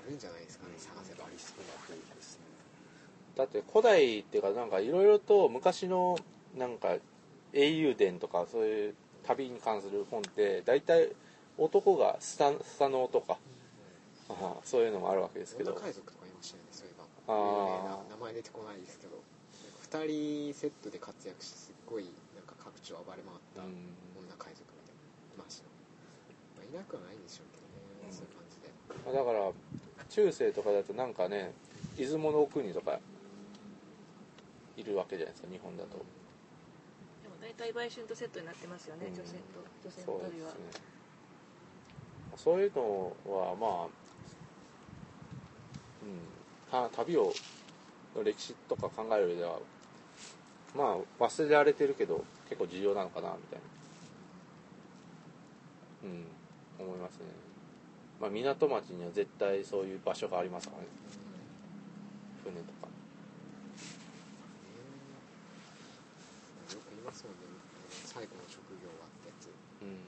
[0.09, 1.25] るんじゃないですかね探せば。
[1.25, 2.45] ありそうな雰囲気ですね
[3.37, 6.19] だって古代っていうかなんかいろいろと昔の
[6.57, 6.97] なんか
[7.53, 11.13] 英雄伝とかそういう旅に関する本って大体
[11.57, 13.37] 男がスタスタノーとか、
[14.31, 15.73] ああそういうのもあるわけですけど。
[15.73, 17.05] 女海賊とかいましたよねそういえば。
[17.35, 19.19] 名な名前出てこないですけど。
[19.19, 23.91] なんか2人セットで活躍してすっごいなんか各地を暴れ回ったうん。
[24.23, 25.03] 女海賊みたいな。
[25.35, 25.71] いましたよ、
[26.57, 28.15] まあ、いなくはないんでしょうけどね、うん。
[28.15, 28.71] そういう感じで。
[29.03, 29.51] まあだから
[30.11, 31.53] 中世とかだとなんかね
[31.97, 32.99] 出雲の国とか
[34.77, 35.99] いるわけじゃないですか日本だと。
[37.23, 39.15] でも大体売春とセットになってますよね、うん。
[39.15, 40.61] 女性と女性そうでの旅はすね。
[42.37, 43.89] そういうのはまあ
[46.03, 46.21] うん。
[46.71, 47.33] た旅を
[48.17, 49.59] の歴史とか考える上では
[50.77, 53.59] まあ忘れられてるけど結構重要なのかなみたい
[56.03, 56.09] な。
[56.09, 56.87] うん。
[56.87, 57.48] 思いますね
[58.21, 60.89] まあ港町には絶対そういう場所がありますからね。
[62.43, 62.89] 船とか。
[66.75, 67.47] よく言いますもんね。
[68.05, 69.47] 最後の職業はってやつ。
[69.83, 70.03] うん。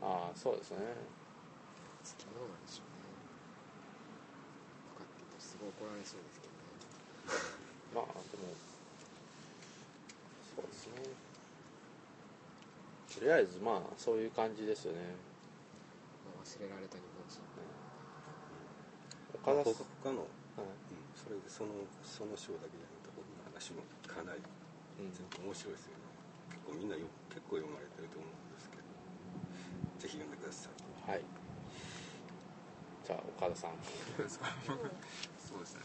[0.00, 0.78] ああそうですね。
[0.78, 3.10] 好きなんでしょうね。
[4.94, 6.78] とかって言うとすごい怒られそうですけどね。
[7.92, 8.54] まあでも
[10.56, 11.10] そうですね。
[13.18, 15.00] とりあえずまあそういう感じですよね。
[15.00, 15.27] まあ、
[16.48, 17.44] 忘れられた日本人。
[19.36, 20.24] 岡田さん、他の、
[20.56, 20.72] はい。
[20.96, 24.40] うん、それでそのその章だけじゃなくて僕の話もかなり
[24.96, 25.12] うん。
[25.12, 26.08] 全部面白いですよね。
[26.56, 28.88] 結構みんなよ結構読まれてると思うんですけど。
[30.00, 30.80] ぜひ読んでください。
[31.04, 31.28] はい。
[33.04, 33.76] じゃあ岡田さん。
[34.16, 34.48] どうですか
[35.36, 35.84] そうですね。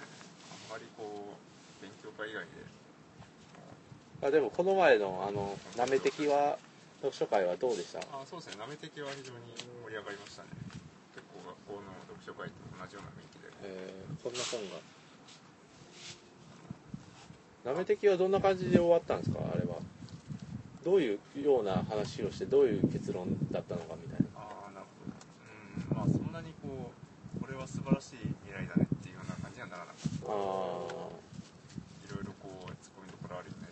[0.71, 2.63] あんまりこう勉強会以外で。
[4.23, 6.55] あでもこの前のあのなめてきは
[7.03, 7.99] 読書会はどうでした？
[7.99, 8.63] あそうですね。
[8.63, 10.49] なめてきは非常に盛り上がりましたね。
[11.13, 13.53] 結構学校の読書会と同じような雰囲気で。
[13.61, 14.81] えー、こんな本が。
[17.71, 19.39] なめてきはどんな感じで終わったんですか？
[19.39, 19.77] あれは。
[20.83, 24.41] どういうような話をしてどういう結論だったのかみたいな。
[24.41, 24.85] ああなる
[25.93, 26.09] ほど。
[26.09, 26.09] うん。
[26.09, 26.91] まあそんなにこ
[27.37, 30.27] うこれは素晴らしい未来だねっていうような感じにはならなかった。
[30.27, 33.69] あいろいろこうツッコミどころあるよね。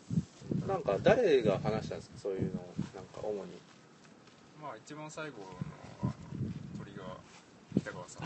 [0.63, 2.29] あなんか誰が話したんですか？
[2.29, 3.57] そういうのをなんか主に
[4.61, 5.49] まあ一番最後の
[6.03, 6.13] あの
[6.77, 7.17] 鳥が
[7.81, 8.23] 北川さん。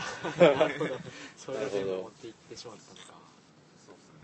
[0.60, 1.00] なるほど
[1.36, 3.16] それが全部持っていってしまったのか。
[3.84, 4.20] そうですね。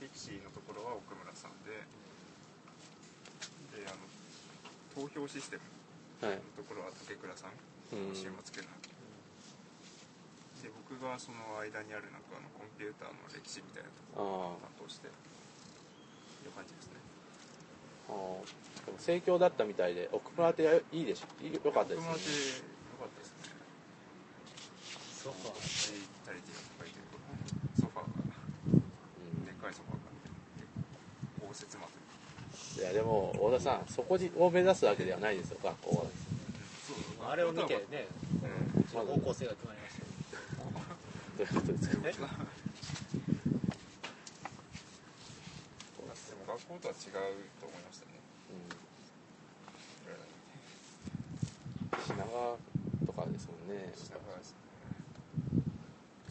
[0.00, 1.76] でピクシーのところは奥村さんで
[3.76, 4.00] であの
[4.96, 5.62] 投票システム
[6.26, 6.36] はい。
[6.40, 7.52] のところは竹倉さん
[7.92, 8.14] うん。
[8.16, 8.72] 週末けな
[10.66, 16.98] で僕がその間にあるなんかあのコンピューターの歴史みたいなところをあ担当していう感じですね
[18.98, 22.34] 盛況だったみたいで奥村っていいでしょいいよかったです奥村ってね
[22.92, 23.56] 良かったですね
[25.22, 25.60] ソファーが。
[26.26, 26.54] 書いてる
[27.80, 28.10] ソファーが。
[29.44, 30.06] でっかいソファーが。
[30.06, 30.64] い
[31.64, 31.88] うか
[32.76, 36.02] いやでも小田さんそこを目指すわけではないですよ学校は
[36.86, 38.06] そうあれを見てね
[38.76, 40.08] うんうちの方向性が決まりましたよ
[41.38, 42.28] どういうことですかえでも
[46.46, 47.12] 学校とは違う
[47.60, 48.12] と思いましたね
[51.82, 52.56] うん品川
[53.06, 53.92] とかですもんね。
[53.96, 54.54] 品川です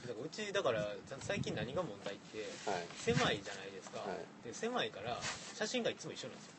[0.06, 0.86] だからうちだから
[1.22, 2.86] 最近何が問題ってはい。
[2.98, 4.48] 狭いじゃないですか、はい。
[4.48, 5.18] で狭いから
[5.56, 6.52] 写真がいつも一緒なんですよ。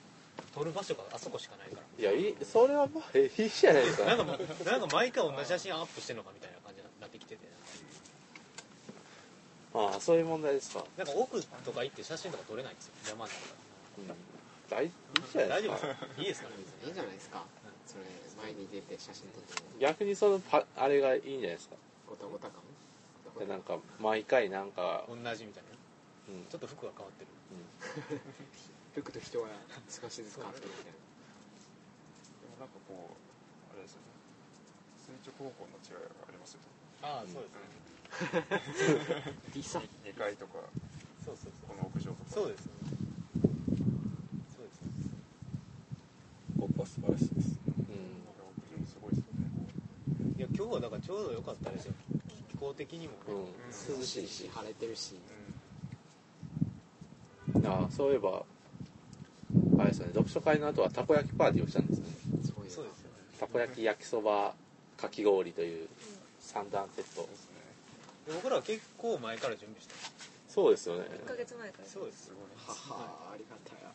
[0.54, 1.82] 撮る場所があそこしかないから。
[1.98, 4.04] いやいいそれはまあいいじゃないですか。
[4.06, 7.46] なんかもうなんか毎回同じ写真アップしてるのかみたいな感じになってきてて。
[9.74, 12.92] ああそういう問題ですか、なんか奥とか行って写真とか撮れないんですよ。
[13.12, 13.32] 邪魔に
[14.08, 14.24] なるか。
[14.72, 14.90] うん、大いい
[15.30, 15.76] じゃらないですか。
[15.76, 16.06] 大丈夫ですか？
[16.16, 16.54] いいですかね？
[16.56, 16.88] 別に。
[16.88, 17.44] いいじゃないですか
[17.86, 18.04] それ
[18.42, 21.76] 前に出て写真撮っても逆にそのパあれがいいんじゃないですか？
[22.08, 22.62] ごたごた感
[23.38, 26.32] でなんか毎回なんか、同じみたいな。
[26.32, 26.46] うん。
[26.48, 27.28] ちょっと服が変わってる。
[28.96, 29.48] 服と人は
[29.92, 30.92] 少しずつ変わってるみたいな。
[32.40, 34.08] でもなんかこうあれですよね。
[35.04, 36.66] 垂直方向の違いがありますよね。
[37.02, 37.68] ああそうですね。
[39.52, 40.54] ディサイン2階とか
[41.22, 42.30] そうそうこの屋上とか。
[42.30, 42.72] そうそうですね。
[44.56, 44.80] そうです
[46.58, 49.44] ここは素晴らしいですうんなんか屋上すごいですよね
[50.38, 51.94] いや今日はだからちょうど良かったですよ。
[52.50, 55.16] 気候的にもね、うん、涼しいし晴れてるし。
[57.64, 58.42] ああそういえば
[59.78, 62.04] あれですね読書会の後はたこ焼きパーティーをしたんですね。
[62.42, 64.54] そういうそうですよたこ焼き焼きそば
[64.96, 65.88] かき氷という
[66.40, 67.28] 三段セット。
[68.26, 69.94] で僕らは結構前から準備して
[70.48, 71.04] そうですよね。
[71.24, 71.84] 1ヶ月前から。
[71.86, 72.32] そうです。
[72.56, 73.32] はは。
[73.34, 73.92] ありがたや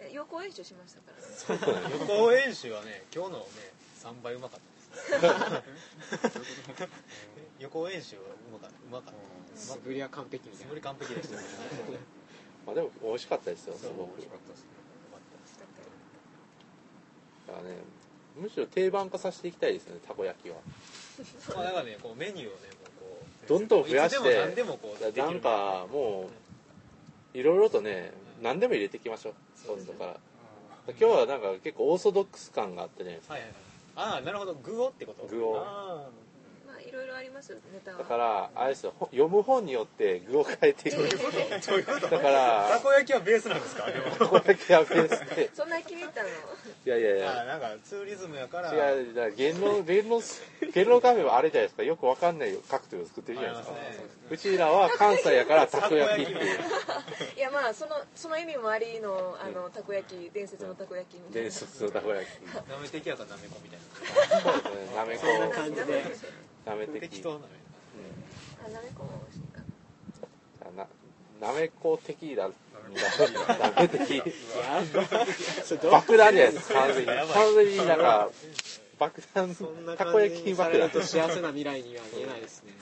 [0.00, 3.44] え予行演習しましたからね予行演習はね今日のね
[4.02, 4.77] 3倍うまかった
[7.58, 8.76] 予行演習はうまかった。
[8.76, 9.14] うまかっ
[9.54, 10.64] た素振りは完璧みたいな。
[10.64, 11.42] 素振り完璧でしたね
[12.66, 14.16] まあでも美味しかったですよすごく。
[14.16, 14.62] 美味しかったです。
[14.62, 14.68] ね
[17.46, 17.76] だからね
[18.36, 20.56] むしろ定番化させていきたいですねたこ焼きは。
[21.54, 22.56] まあだからねこうメニューをねもう
[23.00, 26.28] こうどんどん増やしいつでも何てでもこうできるなんかも
[27.34, 29.34] ういろいろとね何でも入れていきましょう
[29.66, 30.20] 今度から。
[30.88, 33.52] 今日はなんか結構オーソドックス感があってねはいはいはい
[34.00, 34.54] ああなるほど。
[34.54, 35.26] 具をってこと？
[35.26, 35.58] 具を。
[35.60, 36.27] あまあ
[36.88, 37.98] いろいろありますよネタは。
[37.98, 42.18] だからあれですよほ読む本によって具を変えていくだかあ た
[42.74, 43.84] らこ焼きはベースなんですか？
[44.18, 45.50] たこ焼きはベースで。
[45.54, 46.28] そんなに気に入ったの？
[46.28, 46.32] い
[46.84, 47.30] やいやいや。
[47.38, 48.72] ああなんかツーリズムやから。
[48.72, 50.20] 違うだから芸能芸能
[50.72, 51.82] 芸能カフェはあれじゃないですか？
[51.82, 53.74] よくわかんないカクテルを作ってるじゃないですか。
[53.74, 53.78] ね。
[54.30, 56.58] うちらは関西やからたこ焼きっていう。
[57.36, 61.48] いやまあそのその意味もありのあのたこ焼き伝説のたこ焼きみたいな。
[61.48, 62.70] 伝説のたこ焼き。
[62.70, 64.40] なめてきやからなめこみたいな。
[64.52, 66.02] そうですねなめこそんな感じで
[66.68, 67.00] なめてき。
[67.00, 67.44] 適当なめ
[68.66, 69.62] あなめこも美味しいか
[70.76, 70.86] な
[71.40, 72.36] なめこテキ
[75.90, 76.68] 爆弾じゃないです。
[76.68, 77.06] か完全に。
[77.06, 78.30] 完全になんか
[78.98, 79.54] 爆弾。
[79.54, 82.72] そんなたこ感焼きにされる弾と幸せな未来には見えないですね。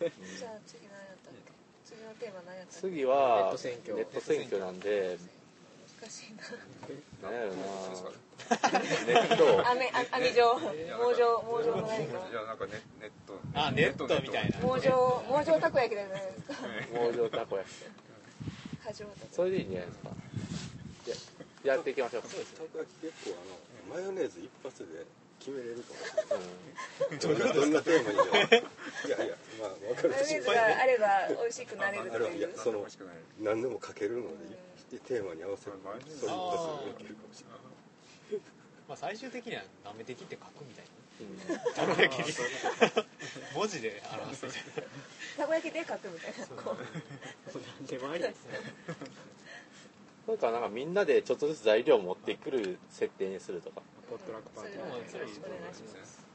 [0.00, 1.52] じゃあ次何やったっけ
[1.84, 3.94] 次のテーマ何やったっけ次はネット選挙。
[3.94, 5.18] ネット選挙なんで
[6.00, 6.34] 難しい
[7.22, 7.54] 何やろな。
[9.06, 12.16] ネットな網あ網状網状網状の何か。
[12.30, 12.56] いやな
[13.54, 14.58] あネットみたいな。
[14.60, 16.54] 網状網状たこ焼きじゃないですか。
[16.94, 17.74] 網状たこ焼き。
[18.84, 19.88] 過剰それでいいんじゃない
[21.06, 21.44] ですか。
[21.66, 22.22] ややっていきましょう。
[22.22, 22.34] たこ
[22.78, 23.36] 焼き結構
[23.90, 25.04] あのマヨネーズ一発で
[25.38, 26.02] 決めれると思
[27.10, 27.38] うどん。
[27.48, 28.18] などんなテーマにい
[29.10, 30.14] やいやまあ分かる。
[30.24, 31.06] しマヨネーズがあれば
[31.42, 32.48] 美味しくなれるあれはいという。
[32.48, 32.86] やその
[33.40, 34.28] 何でもかけるの
[34.90, 35.92] でテーマに合わせるま
[38.94, 40.94] あ最終的にはなめてきって書くみたいうんな
[41.74, 42.34] たこ焼きに
[43.54, 44.62] 文字で表すみたい
[45.38, 46.46] なたこ焼きで書くみたいな。
[46.62, 46.76] こ
[47.86, 48.60] でもありですね
[50.26, 53.82] それからなんかみんなでちょっとずつ材料を持ってくる設定にするとか。
[54.08, 56.26] ポットラックパーティーそれはよまあそれろしくお願いします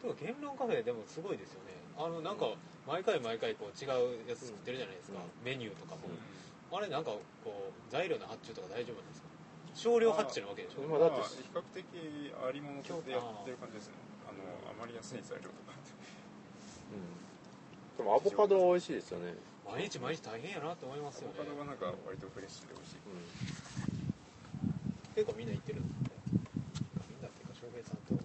[0.00, 1.72] とか言論カフェでもすごいですよね。
[1.98, 2.48] あのなんか
[2.86, 6.08] 毎回毎回こう違うやつ作ってるじゃないですか、メニューとかも、
[6.76, 7.12] あれなんか
[7.44, 9.25] こう材料の発注とか大丈夫なんですか？
[9.76, 10.88] 少量発注なわけでしょ。
[10.88, 11.84] まあだってまあ比較的
[12.48, 14.00] ありものでやってる感じですね。
[14.24, 14.40] あの
[14.80, 18.00] 余りやすい材料とかうん。
[18.00, 19.36] でもアボカドは美味しいですよね。
[19.68, 21.36] 毎日毎日大変やなと思いますよね。
[21.38, 23.04] アボカドはなんか割とフレッシュで美味しい。
[23.04, 24.16] うん。
[25.14, 25.86] 結構みんな行ってるみ
[27.16, 28.16] んなっていうか翔平さんと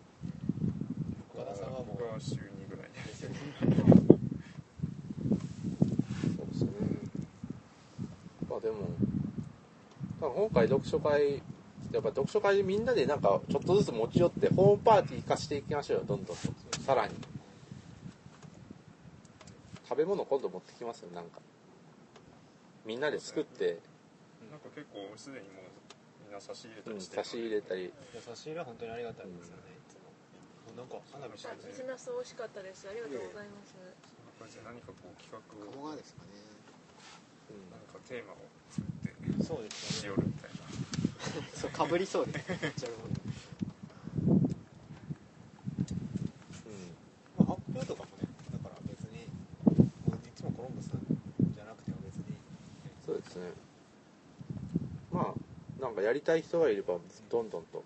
[1.35, 2.01] 岡田さんはもう。
[2.01, 3.37] 僕は週2ぐらいでですよね
[6.35, 6.71] そうですね
[8.49, 8.89] まあでも
[10.19, 11.41] まあ今回読書会
[11.91, 17.15] やっぱ読書会でみんなでなんかちょっとずつ持ち寄ってホームパーティー化していきましょうよどんどんとさらに。
[19.87, 21.41] 食べ物今度持ってきますよなんか。
[22.85, 23.77] みんなで作って、
[24.49, 25.67] なんか結構すでにもう
[26.23, 27.91] みんな差し入れたうんりしてる差し入れたり。
[28.23, 30.79] 差し入れは本当にありがたいですよね、いつも。
[30.79, 32.87] なんか花火してある水なす美味しかったです。
[32.87, 33.75] ありがとうございます。
[33.75, 35.91] これで何かこう企画鴨を。
[35.91, 36.39] 川ですかね
[37.51, 37.67] うん。
[37.67, 38.39] なんかテーマを。
[38.71, 39.00] 作って
[39.43, 40.57] そうですしるみたいな
[41.55, 42.91] そうかぶりそうですめっちゃう
[46.65, 49.27] うんまあ、発表とかもねだから別に
[50.05, 50.91] もういつもコロンブス
[51.53, 52.35] じゃなくても別に
[53.05, 53.51] そうですね
[55.11, 56.95] まあなんかやりたい人がいれば
[57.29, 57.83] どんどんと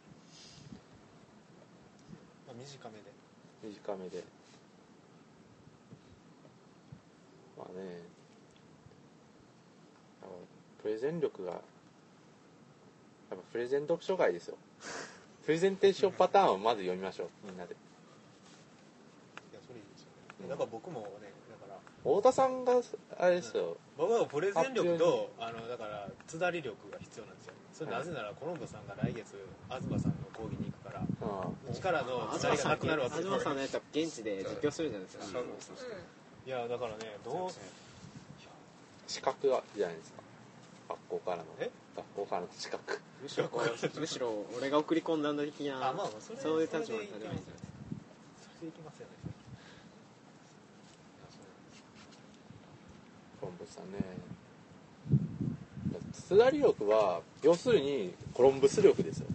[2.48, 3.16] まあ、短めで。
[3.64, 4.24] 短めで
[10.88, 11.62] レゼン力がやっ
[13.30, 14.58] ぱプレゼン読書会ですよ。
[15.46, 17.74] プレゼンテーションパターンをまず読みましょうみんなで。
[17.74, 17.78] い
[19.54, 20.10] やそれいいですよ
[20.42, 20.50] ね。
[20.50, 22.82] だから僕もねだから太田さんが
[23.18, 27.54] あれですよ、僕はプレゼン力とあのだからつだり力が必要なんですよ。
[27.74, 29.36] それなぜならコロンボさんが来月
[29.68, 35.40] 東さんの講義に行くからうんうちからのつだりが東さんなくなるわけです東さんのやつは現地で実況するじゃないですか。
[36.46, 37.50] いやだからねどう
[39.08, 40.25] 資格がじゃないですか
[40.90, 41.70] 学校からのえ？
[41.96, 43.50] 学校からの資格むしろ
[44.00, 47.36] むしろ俺が送り込んだんだ的なあまあまあそれそういう立場にそればいいんじゃない？
[47.38, 47.54] ですか
[48.44, 49.12] それでいきますよね。
[53.42, 54.00] コロンブスさんね。
[56.14, 59.28] つだり力は要するにコロンブス力ですよ。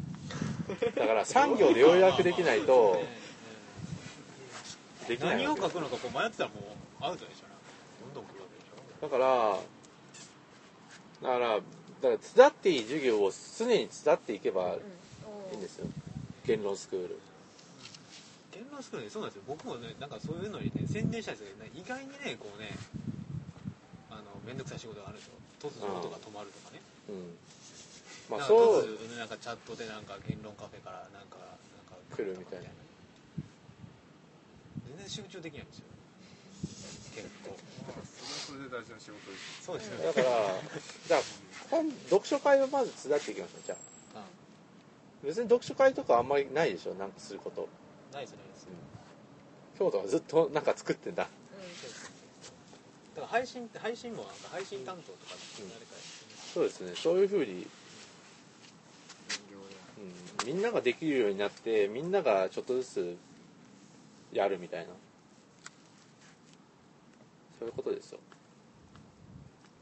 [0.97, 3.01] だから産業で要約できないと
[5.09, 7.47] できない何を書くのかこう迷ってたらもうアウトでしょ。
[8.07, 9.09] どんどん来るわけでしょ。
[9.09, 9.59] だから
[11.23, 11.63] だからだか
[12.03, 14.77] ら伝っていい授業を常に伝っていけば
[15.53, 15.87] いいんですよ。
[16.47, 17.19] 言論スクール。
[18.53, 19.43] 言論スクールねそうなんですよ。
[19.47, 22.73] 僕もねなんかそういうのにね宣伝したいですけどね意外にねこうね
[24.11, 26.81] あの面倒くさい仕事があるんですよ突如音が止まるとかね。
[27.11, 27.37] うん。
[28.31, 28.85] まあなんかそう。
[28.85, 32.73] 突如なんかチャットでなんか言論カフェからなんかなんか来るみたいな。
[34.89, 35.85] 全然集中できないんですよ。
[37.15, 37.57] 結構
[38.51, 39.63] それで大事な仕事です。
[39.63, 40.07] そうですよね。
[40.07, 40.27] だから
[41.07, 41.21] じゃあ
[41.71, 43.77] 本読書会をまず伝っていきましょうじゃ
[44.17, 44.19] あ。
[44.19, 44.25] あ
[45.23, 47.69] 別に読書会とかあんまりないでしょなんかすること。
[48.13, 48.67] ないですないです。
[49.79, 51.23] 京都はずっとなんか作ってんだ。
[51.23, 55.93] だから配信って配信もなんか配信担当とかって誰かやって
[56.53, 56.93] そうですね。
[56.97, 57.67] そういうふうに、
[60.43, 63.17] うん、みんなができるようになってみんながちょっとずつ
[64.33, 64.93] やるみたいな。
[67.61, 68.19] そういうことですよ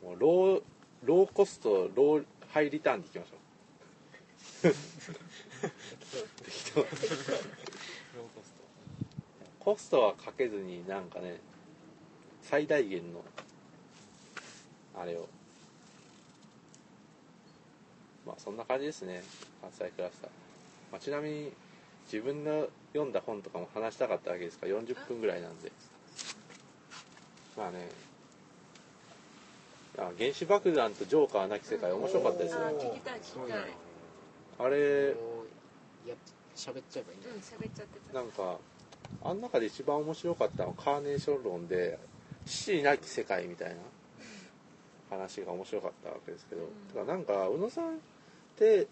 [0.03, 0.63] もうロー
[1.05, 3.37] ローコストローハイリターンでいきましょ
[4.69, 4.75] う。
[6.45, 6.89] 適当ロー
[8.35, 8.59] コスト
[9.61, 11.41] コストはかけずになんかね
[12.43, 13.23] 最大限の
[14.99, 15.29] あれを。
[18.27, 19.23] まあそんな感じですね。
[19.61, 20.31] 関西クラスター、
[20.93, 21.53] まあ、ちなみに
[22.11, 25.71] 自分の読んだ本とかも話したかったわけですから40分ぐらいなんで。
[27.57, 27.89] まあね
[29.99, 32.61] あ原子爆弾とジョーカーなき世界面白かったですよ。
[32.61, 33.61] あ聞きたい聞きたい。
[34.61, 35.43] あれも
[36.07, 36.15] うや
[36.55, 38.15] 喋っちゃえばいいんじゃうんないですか喋っちゃってた。
[38.15, 38.59] なんか
[39.25, 41.99] あん中で一番面白かったのはカーネーション論で
[42.47, 43.77] 死になき世界みたいな
[45.11, 46.69] 話が面白かったわけですけど、うん。
[46.93, 47.99] てかなんか宇野さんっ
[48.57, 48.87] て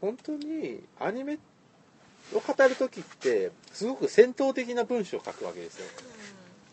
[0.00, 1.38] 本当にアニメ
[2.34, 5.86] を語る時ってすごく戦闘的な文章を書くわけですよ。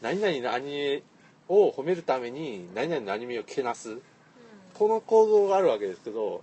[0.02, 1.04] 何々のアニメ
[1.50, 3.98] を褒めるために何々のアニメをけなす。
[4.76, 6.42] この構造があるわけですけど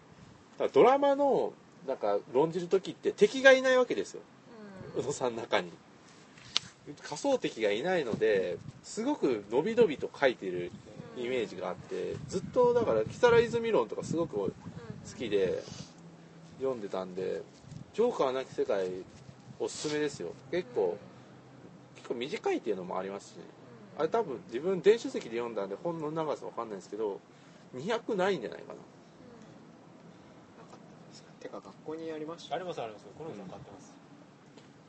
[0.74, 1.54] ドラマの
[1.86, 4.20] なんか論じる時って敵がいないわけですよ。
[4.96, 5.02] うん。
[5.02, 5.70] 宇野さんの中に。
[7.02, 10.70] 仮想敵がいないのですごく伸び伸びと書いてる
[11.16, 14.52] イメージがあってずっとだから木更泉論とかすごく好
[15.18, 15.62] きで
[16.58, 17.42] 読んでたんで
[17.94, 18.88] 「ジョーカーなき世界」
[19.58, 20.34] おすすめですよ。
[20.50, 20.98] 結構
[21.96, 23.36] 結構短いっていうのもありますし
[23.98, 27.20] あれ多分自分電子書籍で読んだんで本の長さわかんないんですけど
[27.74, 28.74] 200ないんじゃないかな。
[28.74, 28.80] な
[30.70, 31.30] かったですか。
[31.40, 32.56] てか学校にありました。
[32.56, 33.06] ありますあります。
[33.18, 33.94] この人買ってます、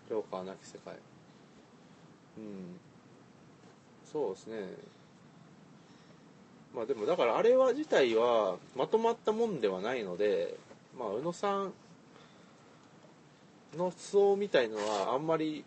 [0.07, 0.95] ジョーカーなき世界。
[2.37, 2.79] うん。
[4.11, 4.55] そうですね。
[6.75, 10.55] まあでもだからあれは自体はまとまったもんではないので
[10.97, 11.73] まあ宇野さん
[13.75, 15.65] の思想みたいのはあんまり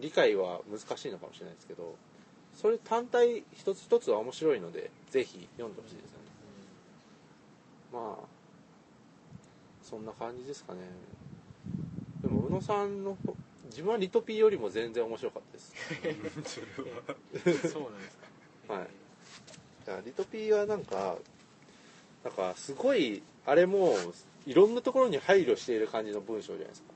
[0.00, 1.94] 理解は難しいのかもしれないですけど
[2.56, 6.24] それ単体一つ一つは面白いのでぜひ読んでほしいですよね。
[7.92, 8.24] まあ
[9.82, 10.80] そんな感じですかね。
[12.22, 13.16] でも宇野さんの
[13.66, 15.52] 自分はリトピーよりも全然面白かった
[17.52, 17.70] です。
[17.72, 17.98] そうなん。
[18.00, 18.16] です
[18.66, 18.88] かはい。
[19.86, 21.16] だからリトピーはなんか
[22.24, 23.94] なんかすごいあれも
[24.46, 26.88] いろんなところに配慮している感じの文章じゃないですか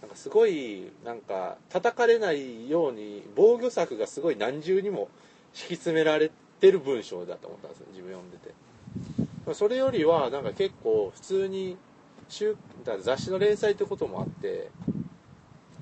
[0.00, 5.08] なんかすごいなんか叩かれないように防御策がすごい何重にも
[5.52, 6.30] 敷き詰められ
[6.60, 8.54] てる文章だと思ったんですよ自分読んでて。
[9.54, 11.76] それよりはなんか結構普通に
[12.28, 14.70] 週だ雑誌の連載ってこともあって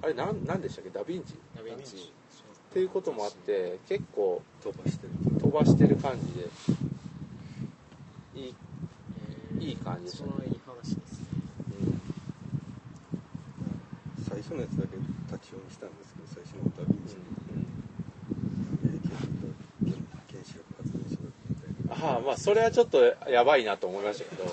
[0.03, 0.91] あれなんなんでしたっけ？
[0.91, 1.35] ダヴィンチ？
[1.35, 2.13] っダヴィンチ。
[2.73, 5.41] ていうこともあって結構飛ばしてる。
[5.41, 6.49] 飛ばしてる感じで
[8.41, 8.55] いい、
[9.59, 11.27] えーいい感じでしたねそれはいい話ですね
[14.37, 14.97] 最初のやつだけ
[15.33, 17.25] 立ち読みしたんですけど最初のダヴィンチの
[20.29, 21.17] 原子力発電所
[21.49, 24.45] みたいなあまあそれはちょっとやばいなと思いましたけど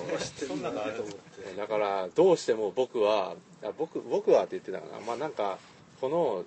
[0.48, 5.58] そんなのあると思ってだからどうしても僕はあ僕僕はって言ってたかなまあなんか
[6.00, 6.46] この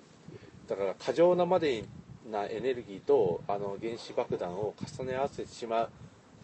[0.67, 1.83] だから過剰なまで
[2.31, 5.89] なエネルギーとあの原子爆弾を重ね合わせてしまう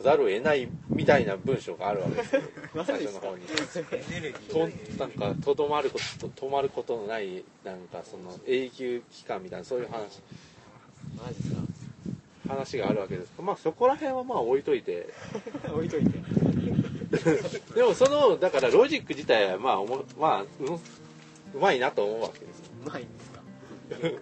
[0.04, 2.36] ざるを得ないみたいな文章があるわけです。
[2.76, 3.46] よ最初の方に。
[3.46, 10.22] とーなんかとどまること止まることのないなんかその永久期間みたいなそういう話。
[11.18, 11.62] マジですか。
[12.48, 13.32] 話があるわけです。
[13.40, 15.08] まあそこら辺はまあ置いといて。
[15.74, 16.12] 置いといて。
[17.74, 20.48] でもそのだからロジック自体はまあおもまあう
[21.56, 22.60] うまいなと思うわけです。
[22.60, 23.42] ようまいんですか。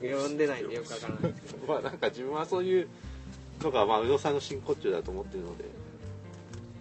[0.01, 1.67] 読んでないんでよくわからないですけど。
[1.73, 2.87] まあなんか自分はそういう
[3.61, 5.65] のがまあ宇野さんの真骨頂だと思ってるので。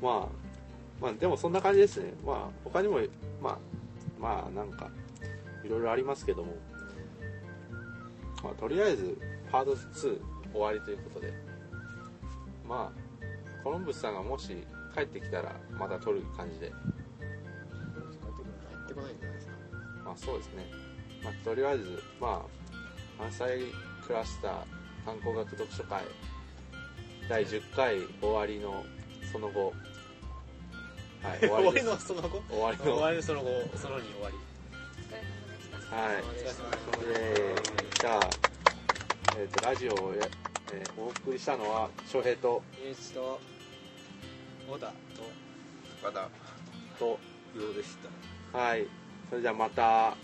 [0.02, 0.28] まあ
[1.00, 2.12] まあでもそんな感じですね。
[2.24, 3.00] まあ他にも
[3.40, 3.58] まあ
[4.20, 4.90] まあなんか
[5.64, 6.54] いろいろありますけども。
[8.42, 9.16] まあとりあえず
[9.50, 10.20] パート2
[10.52, 11.32] 終わりということで。
[12.66, 14.56] まあコロンブスさんがもし
[14.94, 16.68] 帰ってきたらまた撮る感じで。
[16.68, 16.76] 帰っ
[18.88, 19.52] てこないんじゃないですか。
[20.04, 20.66] まあそうですね、
[21.22, 22.42] まあ、とりあえずまあ
[23.18, 23.44] 関西
[24.06, 24.52] クラスター
[25.04, 26.02] 観光学読書会
[27.30, 28.84] 第10回終わりの
[29.30, 29.72] その後。
[31.22, 31.86] はい 終わりです。
[31.86, 32.42] 終わりのその後？
[32.50, 32.84] 終わりの。
[32.84, 33.46] 終わりのその後
[33.78, 34.36] その2終わり。
[35.94, 36.22] はい。
[36.22, 36.76] お疲れ様で
[37.06, 38.30] えーじゃあ、
[39.38, 40.26] えー、とラジオをや、
[40.72, 42.64] えーお送りしたのは翔平と。
[42.82, 43.40] ゆういちと
[44.68, 44.92] 小田と
[46.02, 46.28] まだ
[46.98, 47.18] とよ
[47.70, 47.96] うでし
[48.52, 48.58] た。
[48.58, 48.88] はい。
[49.28, 50.16] それじゃあまた